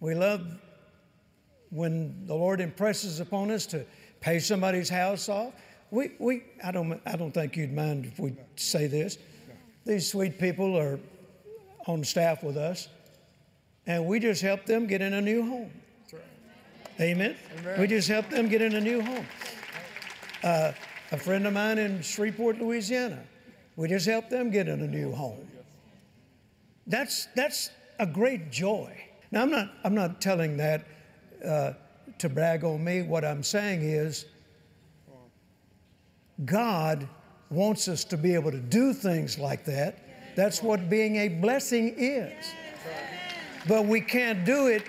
We 0.00 0.16
love 0.16 0.44
when 1.70 2.26
the 2.26 2.34
Lord 2.34 2.60
impresses 2.60 3.20
upon 3.20 3.52
us 3.52 3.64
to 3.66 3.86
pay 4.18 4.40
somebody's 4.40 4.88
house 4.88 5.28
off. 5.28 5.52
We, 5.92 6.16
we, 6.18 6.42
I, 6.64 6.72
don't, 6.72 7.00
I 7.06 7.14
don't 7.14 7.30
think 7.30 7.56
you'd 7.56 7.72
mind 7.72 8.06
if 8.06 8.18
we 8.18 8.34
say 8.56 8.88
this. 8.88 9.18
These 9.86 10.10
sweet 10.10 10.36
people 10.36 10.76
are 10.76 10.98
on 11.86 12.02
staff 12.02 12.42
with 12.42 12.56
us 12.56 12.88
and 13.86 14.06
we 14.06 14.20
just 14.20 14.42
help 14.42 14.66
them 14.66 14.86
get 14.86 15.00
in 15.00 15.14
a 15.14 15.20
new 15.20 15.42
home. 15.42 15.70
Amen. 17.00 17.34
Amen. 17.58 17.80
We 17.80 17.86
just 17.86 18.08
help 18.08 18.28
them 18.28 18.48
get 18.48 18.60
in 18.60 18.74
a 18.74 18.80
new 18.80 19.00
home. 19.00 19.26
Uh, 20.44 20.72
a 21.12 21.16
friend 21.16 21.46
of 21.46 21.54
mine 21.54 21.78
in 21.78 22.02
Shreveport, 22.02 22.58
Louisiana, 22.58 23.22
we 23.76 23.88
just 23.88 24.06
help 24.06 24.28
them 24.28 24.50
get 24.50 24.68
in 24.68 24.80
a 24.80 24.86
new 24.86 25.12
home. 25.12 25.48
That's, 26.86 27.28
that's 27.34 27.70
a 27.98 28.06
great 28.06 28.50
joy. 28.50 28.94
Now, 29.30 29.42
I'm 29.42 29.50
not, 29.50 29.70
I'm 29.84 29.94
not 29.94 30.20
telling 30.20 30.56
that 30.58 30.86
uh, 31.44 31.72
to 32.18 32.28
brag 32.28 32.64
on 32.64 32.84
me. 32.84 33.02
What 33.02 33.24
I'm 33.24 33.42
saying 33.42 33.82
is, 33.82 34.26
God 36.44 37.08
wants 37.50 37.88
us 37.88 38.04
to 38.04 38.16
be 38.16 38.34
able 38.34 38.50
to 38.50 38.60
do 38.60 38.92
things 38.92 39.38
like 39.38 39.64
that. 39.64 40.34
That's 40.36 40.62
what 40.62 40.88
being 40.88 41.16
a 41.16 41.28
blessing 41.28 41.94
is. 41.96 42.32
But 43.68 43.86
we 43.86 44.00
can't 44.00 44.44
do 44.44 44.68
it 44.68 44.84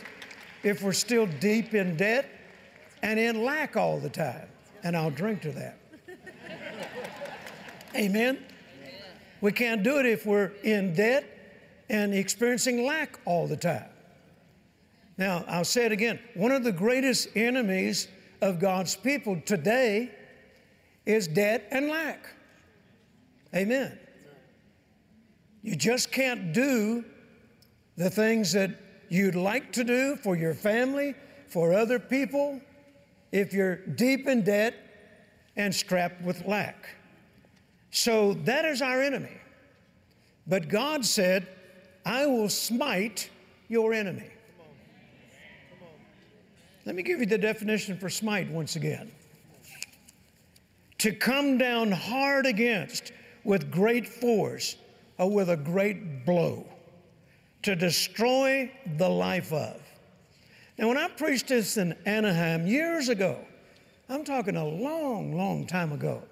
if 0.64 0.82
we're 0.82 0.94
still 0.94 1.28
deep 1.40 1.74
in 1.74 1.98
debt 1.98 2.30
and 3.02 3.20
in 3.20 3.44
lack 3.44 3.76
all 3.76 4.00
the 4.00 4.10
time. 4.10 4.48
And 4.84 4.96
I'll 4.96 5.12
drink 5.12 5.42
to 5.42 5.52
that. 5.52 5.78
Amen? 7.96 8.44
We 9.42 9.52
can't 9.52 9.84
do 9.84 10.00
it 10.00 10.06
if 10.06 10.26
we're 10.26 10.52
in 10.64 10.94
debt 10.94 11.26
and 11.90 12.14
experiencing 12.14 12.86
lack 12.86 13.20
all 13.26 13.48
the 13.48 13.58
time. 13.58 13.90
Now, 15.18 15.44
I'll 15.48 15.66
say 15.66 15.86
it 15.86 15.92
again. 15.92 16.20
One 16.36 16.52
of 16.52 16.64
the 16.64 16.72
greatest 16.72 17.28
enemies 17.36 18.08
of 18.42 18.60
God's 18.60 18.96
people 18.96 19.40
today 19.46 20.12
is 21.06 21.28
debt 21.28 21.68
and 21.72 21.90
lack. 21.90 22.34
Amen. 23.54 23.98
You 25.62 25.76
just 25.76 26.12
can't 26.12 26.54
do 26.54 27.04
the 28.02 28.10
things 28.10 28.52
that 28.54 28.72
you'd 29.10 29.36
like 29.36 29.72
to 29.74 29.84
do 29.84 30.16
for 30.16 30.36
your 30.36 30.56
family, 30.56 31.14
for 31.48 31.72
other 31.72 32.00
people, 32.00 32.60
if 33.32 33.54
you're 33.54 33.76
deep 33.76 34.28
in 34.28 34.42
debt 34.42 34.74
and 35.56 35.74
strapped 35.74 36.20
with 36.24 36.44
lack. 36.48 36.96
So 37.92 38.34
that 38.46 38.66
is 38.66 38.82
our 38.82 39.04
enemy. 39.04 39.38
But 40.48 40.68
God 40.68 41.06
said, 41.06 41.48
I 42.04 42.26
will 42.26 42.50
smite 42.50 43.30
your 43.68 43.94
enemy. 43.94 44.32
Let 46.86 46.96
me 46.96 47.04
give 47.04 47.20
you 47.20 47.28
the 47.28 47.38
definition 47.38 48.00
for 48.00 48.10
smite 48.10 48.50
once 48.50 48.76
again 48.76 49.12
to 50.98 51.12
come 51.12 51.60
down 51.60 51.92
hard 51.92 52.48
against 52.48 53.12
with 53.44 53.70
great 53.70 54.08
force 54.08 54.76
or 55.20 55.30
with 55.30 55.52
a 55.52 55.58
great 55.58 56.26
blow 56.26 56.66
to 57.64 57.76
destroy 57.76 58.72
the 58.98 59.10
life 59.10 59.52
of. 59.54 59.80
Now, 60.78 60.88
when 60.88 60.98
I 60.98 61.08
preached 61.10 61.48
this 61.48 61.78
in 61.78 61.96
Anaheim 62.06 62.66
years 62.66 63.10
ago, 63.10 63.38
I'm 64.10 64.24
talking 64.24 64.56
a 64.56 64.66
long, 64.66 65.36
long 65.38 65.68
time 65.68 65.92
ago, 65.92 66.24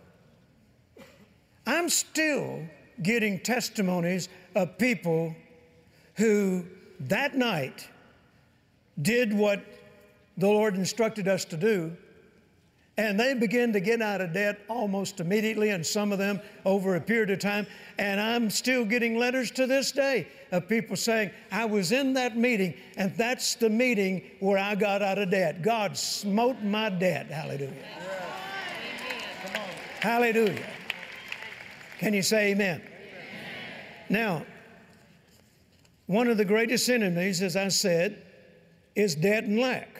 I'm 1.65 1.87
still 1.89 2.63
getting 3.01 3.39
testimonies 3.39 4.27
of 4.55 4.77
people 4.77 5.35
who 6.15 6.65
that 7.01 7.35
night 7.35 7.87
did 9.01 9.33
what 9.33 9.63
the 10.37 10.47
Lord 10.47 10.75
instructed 10.75 11.27
us 11.27 11.45
to 11.45 11.57
do 11.57 11.95
and 12.99 13.17
they 13.17 13.33
begin 13.33 13.71
to 13.71 13.79
get 13.79 14.01
out 14.01 14.19
of 14.19 14.33
debt 14.33 14.59
almost 14.67 15.21
immediately, 15.21 15.69
and 15.69 15.85
some 15.85 16.12
of 16.12 16.19
them 16.19 16.41
over 16.65 16.97
a 16.97 17.01
period 17.01 17.29
of 17.29 17.39
time. 17.39 17.65
And 17.97 18.19
I'm 18.19 18.49
still 18.49 18.83
getting 18.83 19.17
letters 19.17 19.51
to 19.51 19.65
this 19.65 19.93
day 19.93 20.27
of 20.51 20.67
people 20.67 20.97
saying, 20.97 21.31
I 21.49 21.63
was 21.63 21.93
in 21.93 22.12
that 22.15 22.35
meeting, 22.35 22.73
and 22.97 23.15
that's 23.15 23.55
the 23.55 23.69
meeting 23.69 24.29
where 24.41 24.57
I 24.57 24.75
got 24.75 25.01
out 25.01 25.17
of 25.17 25.31
debt. 25.31 25.62
God 25.62 25.95
smote 25.97 26.62
my 26.62 26.89
debt. 26.89 27.27
Hallelujah. 27.27 27.71
Yeah. 27.71 29.62
Hallelujah. 30.01 30.67
Can 31.99 32.13
you 32.13 32.21
say 32.21 32.51
amen? 32.51 32.81
amen? 32.81 32.85
Now, 34.09 34.45
one 36.07 36.27
of 36.27 36.35
the 36.35 36.43
greatest 36.43 36.89
enemies, 36.89 37.41
as 37.41 37.55
I 37.55 37.69
said, 37.69 38.21
is 38.93 39.15
debt 39.15 39.45
and 39.45 39.57
lack. 39.57 39.98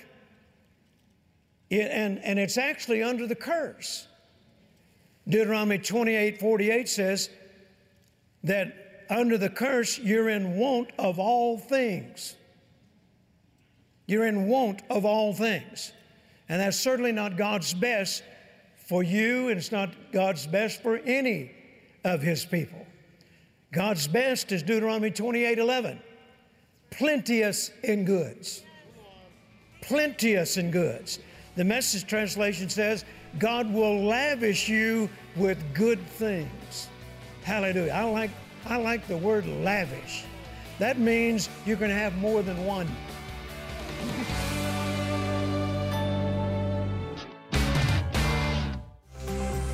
It, 1.70 1.92
and, 1.92 2.20
and 2.20 2.40
it's 2.40 2.58
actually 2.58 3.04
under 3.04 3.28
the 3.28 3.36
curse. 3.36 4.08
Deuteronomy 5.28 5.78
28 5.78 6.40
48 6.40 6.90
says 6.90 7.30
that 8.44 9.06
under 9.10 9.38
the 9.38 9.50
curse, 9.50 9.98
you're 9.98 10.30
in 10.30 10.56
want 10.58 10.92
of 10.98 11.20
all 11.20 11.58
things. 11.58 12.36
You're 14.06 14.26
in 14.26 14.48
want 14.48 14.82
of 14.90 15.06
all 15.06 15.34
things. 15.34 15.94
And 16.48 16.62
that's 16.62 16.80
certainly 16.80 17.12
not 17.12 17.38
God's 17.38 17.74
best 17.74 18.24
for 18.88 19.04
you, 19.04 19.50
and 19.50 19.58
it's 19.58 19.72
not 19.72 19.94
God's 20.12 20.48
best 20.48 20.82
for 20.82 20.98
any 20.98 21.52
of 22.04 22.22
His 22.22 22.46
people. 22.46 22.86
God's 23.72 24.08
best 24.08 24.52
is 24.52 24.64
Deuteronomy 24.64 25.12
28 25.12 25.60
11. 25.60 26.00
Plenteous 26.90 27.70
in 27.84 28.04
goods. 28.06 28.64
Plenteous 29.82 30.58
in 30.58 30.72
goods. 30.72 31.20
The 31.56 31.64
message 31.64 32.06
translation 32.08 32.70
says, 32.70 33.06
God 33.38 33.72
will 33.74 34.04
lavish 34.04 34.70
you 34.70 35.10
with 35.36 35.62
good 35.74 36.00
things. 36.08 36.88
Hallelujah. 37.44 37.92
I 37.92 38.04
like, 38.04 38.32
I 38.66 38.78
like 38.78 39.08
the 39.08 39.18
word 39.18 39.46
lavish. 39.46 40.24
That 40.80 41.00
means 41.00 41.50
you're 41.66 41.78
going 41.78 41.92
to 41.92 41.98
have 41.98 42.18
more 42.18 42.42
than 42.42 42.66
one. 42.66 42.88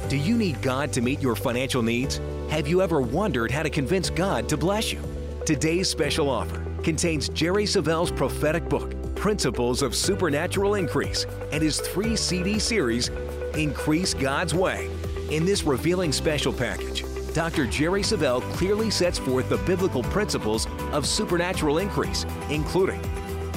Do 0.09 0.17
you 0.17 0.37
need 0.37 0.61
God 0.61 0.93
to 0.93 1.01
meet 1.01 1.21
your 1.21 1.35
financial 1.35 1.81
needs? 1.81 2.21
Have 2.49 2.67
you 2.67 2.81
ever 2.81 3.01
wondered 3.01 3.51
how 3.51 3.63
to 3.63 3.69
convince 3.69 4.09
God 4.09 4.47
to 4.49 4.57
bless 4.57 4.91
you? 4.93 5.01
Today's 5.45 5.89
special 5.89 6.29
offer 6.29 6.63
contains 6.83 7.27
Jerry 7.29 7.65
Savelle's 7.65 8.11
prophetic 8.11 8.69
book, 8.69 8.93
Principles 9.25 9.81
of 9.81 9.95
Supernatural 9.95 10.75
Increase, 10.75 11.25
and 11.51 11.63
his 11.63 11.79
three 11.79 12.15
CD 12.15 12.59
series, 12.59 13.09
Increase 13.55 14.13
God's 14.13 14.53
Way. 14.53 14.87
In 15.31 15.45
this 15.45 15.63
revealing 15.63 16.11
special 16.11 16.53
package, 16.53 17.03
Dr. 17.33 17.65
Jerry 17.65 18.03
Savelle 18.03 18.43
clearly 18.53 18.91
sets 18.91 19.17
forth 19.17 19.49
the 19.49 19.57
biblical 19.65 20.03
principles 20.03 20.67
of 20.91 21.07
supernatural 21.07 21.79
increase, 21.79 22.23
including 22.51 23.01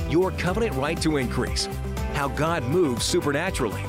your 0.09 0.31
covenant 0.31 0.75
right 0.75 0.99
to 1.03 1.19
increase, 1.19 1.67
how 2.15 2.29
God 2.29 2.65
moves 2.65 3.05
supernaturally, 3.05 3.85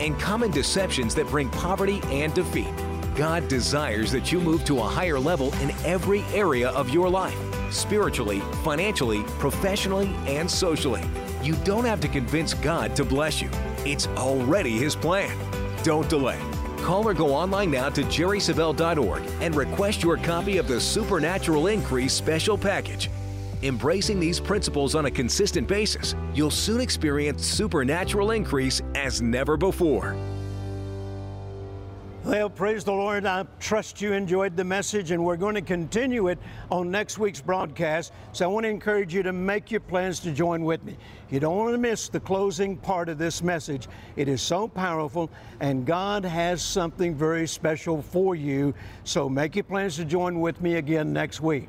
and 0.00 0.20
common 0.20 0.50
deceptions 0.50 1.14
that 1.14 1.26
bring 1.28 1.48
poverty 1.48 2.02
and 2.10 2.34
defeat. 2.34 2.68
God 3.16 3.48
desires 3.48 4.12
that 4.12 4.30
you 4.30 4.42
move 4.42 4.62
to 4.66 4.78
a 4.80 4.82
higher 4.82 5.18
level 5.18 5.54
in 5.62 5.70
every 5.86 6.20
area 6.34 6.68
of 6.68 6.90
your 6.90 7.08
life 7.08 7.43
spiritually, 7.74 8.40
financially, 8.62 9.22
professionally, 9.38 10.14
and 10.26 10.50
socially. 10.50 11.02
You 11.42 11.54
don't 11.64 11.84
have 11.84 12.00
to 12.00 12.08
convince 12.08 12.54
God 12.54 12.96
to 12.96 13.04
bless 13.04 13.42
you, 13.42 13.50
it's 13.84 14.06
already 14.08 14.78
His 14.78 14.96
plan. 14.96 15.36
Don't 15.82 16.08
delay. 16.08 16.40
Call 16.78 17.08
or 17.08 17.14
go 17.14 17.34
online 17.34 17.70
now 17.70 17.88
to 17.90 18.02
jerrysavelle.org 18.02 19.22
and 19.40 19.54
request 19.54 20.02
your 20.02 20.16
copy 20.16 20.58
of 20.58 20.68
the 20.68 20.80
Supernatural 20.80 21.66
Increase 21.66 22.12
Special 22.12 22.56
Package. 22.58 23.10
Embracing 23.62 24.20
these 24.20 24.38
principles 24.38 24.94
on 24.94 25.06
a 25.06 25.10
consistent 25.10 25.66
basis, 25.66 26.14
you'll 26.34 26.50
soon 26.50 26.82
experience 26.82 27.46
supernatural 27.46 28.32
increase 28.32 28.82
as 28.94 29.22
never 29.22 29.56
before. 29.56 30.14
Well, 32.24 32.48
praise 32.48 32.84
the 32.84 32.92
Lord. 32.92 33.26
I 33.26 33.44
trust 33.60 34.00
you 34.00 34.14
enjoyed 34.14 34.56
the 34.56 34.64
message, 34.64 35.10
and 35.10 35.22
we're 35.22 35.36
going 35.36 35.56
to 35.56 35.60
continue 35.60 36.28
it 36.28 36.38
on 36.70 36.90
next 36.90 37.18
week's 37.18 37.42
broadcast. 37.42 38.14
So 38.32 38.46
I 38.46 38.48
want 38.48 38.64
to 38.64 38.70
encourage 38.70 39.12
you 39.12 39.22
to 39.22 39.32
make 39.34 39.70
your 39.70 39.80
plans 39.80 40.20
to 40.20 40.30
join 40.32 40.64
with 40.64 40.82
me. 40.84 40.96
You 41.28 41.38
don't 41.38 41.54
want 41.54 41.74
to 41.74 41.78
miss 41.78 42.08
the 42.08 42.20
closing 42.20 42.78
part 42.78 43.10
of 43.10 43.18
this 43.18 43.42
message. 43.42 43.88
It 44.16 44.26
is 44.28 44.40
so 44.40 44.66
powerful, 44.66 45.28
and 45.60 45.84
God 45.84 46.24
has 46.24 46.62
something 46.62 47.14
very 47.14 47.46
special 47.46 48.00
for 48.00 48.34
you. 48.34 48.72
So 49.04 49.28
make 49.28 49.54
your 49.54 49.64
plans 49.64 49.96
to 49.96 50.06
join 50.06 50.40
with 50.40 50.62
me 50.62 50.76
again 50.76 51.12
next 51.12 51.42
week. 51.42 51.68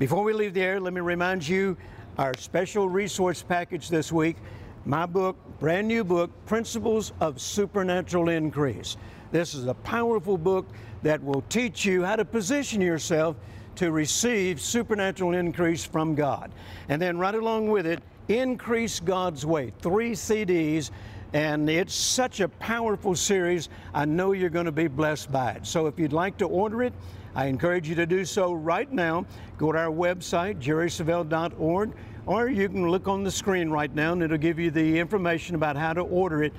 Before 0.00 0.24
we 0.24 0.32
leave 0.32 0.52
the 0.52 0.62
air, 0.62 0.80
let 0.80 0.94
me 0.94 1.00
remind 1.00 1.46
you 1.46 1.76
our 2.18 2.36
special 2.38 2.88
resource 2.88 3.44
package 3.44 3.88
this 3.88 4.10
week 4.10 4.36
my 4.84 5.06
book, 5.06 5.36
brand 5.60 5.86
new 5.86 6.02
book, 6.02 6.32
Principles 6.44 7.12
of 7.20 7.40
Supernatural 7.40 8.30
Increase. 8.30 8.96
This 9.32 9.54
is 9.54 9.66
a 9.66 9.72
powerful 9.74 10.36
book 10.36 10.66
that 11.02 11.24
will 11.24 11.42
teach 11.48 11.86
you 11.86 12.04
how 12.04 12.16
to 12.16 12.24
position 12.24 12.82
yourself 12.82 13.34
to 13.76 13.90
receive 13.90 14.60
supernatural 14.60 15.32
increase 15.32 15.86
from 15.86 16.14
God. 16.14 16.52
And 16.90 17.00
then, 17.00 17.18
right 17.18 17.34
along 17.34 17.70
with 17.70 17.86
it, 17.86 18.02
Increase 18.28 19.00
God's 19.00 19.46
Way. 19.46 19.72
Three 19.80 20.12
CDs, 20.12 20.90
and 21.32 21.68
it's 21.70 21.94
such 21.94 22.40
a 22.40 22.48
powerful 22.48 23.16
series. 23.16 23.70
I 23.94 24.04
know 24.04 24.32
you're 24.32 24.50
going 24.50 24.66
to 24.66 24.72
be 24.72 24.86
blessed 24.86 25.32
by 25.32 25.52
it. 25.52 25.66
So, 25.66 25.86
if 25.86 25.98
you'd 25.98 26.12
like 26.12 26.36
to 26.36 26.44
order 26.44 26.82
it, 26.82 26.92
I 27.34 27.46
encourage 27.46 27.88
you 27.88 27.94
to 27.94 28.04
do 28.04 28.26
so 28.26 28.52
right 28.52 28.92
now. 28.92 29.24
Go 29.56 29.72
to 29.72 29.78
our 29.78 29.90
website, 29.90 30.60
jerrysavelle.org, 30.60 31.92
or 32.26 32.48
you 32.48 32.68
can 32.68 32.90
look 32.90 33.08
on 33.08 33.24
the 33.24 33.30
screen 33.30 33.70
right 33.70 33.92
now 33.94 34.12
and 34.12 34.22
it'll 34.22 34.36
give 34.36 34.58
you 34.58 34.70
the 34.70 34.98
information 34.98 35.54
about 35.54 35.76
how 35.76 35.94
to 35.94 36.02
order 36.02 36.42
it. 36.42 36.52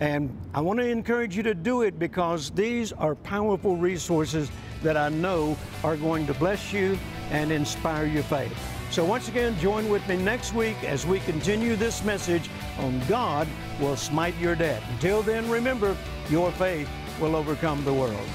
And 0.00 0.34
I 0.54 0.62
want 0.62 0.80
to 0.80 0.88
encourage 0.88 1.36
you 1.36 1.42
to 1.42 1.54
do 1.54 1.82
it 1.82 1.98
because 1.98 2.50
these 2.50 2.92
are 2.92 3.14
powerful 3.14 3.76
resources 3.76 4.50
that 4.82 4.96
I 4.96 5.10
know 5.10 5.58
are 5.84 5.96
going 5.96 6.26
to 6.26 6.34
bless 6.34 6.72
you 6.72 6.98
and 7.30 7.52
inspire 7.52 8.06
your 8.06 8.22
faith. 8.22 8.56
So, 8.90 9.04
once 9.04 9.28
again, 9.28 9.56
join 9.60 9.88
with 9.88 10.06
me 10.08 10.16
next 10.16 10.52
week 10.52 10.82
as 10.82 11.06
we 11.06 11.20
continue 11.20 11.76
this 11.76 12.02
message 12.02 12.50
on 12.78 13.00
God 13.06 13.46
will 13.78 13.96
smite 13.96 14.36
your 14.38 14.56
debt. 14.56 14.82
Until 14.90 15.22
then, 15.22 15.48
remember, 15.48 15.96
your 16.28 16.50
faith 16.52 16.88
will 17.20 17.36
overcome 17.36 17.84
the 17.84 17.94
world. 17.94 18.26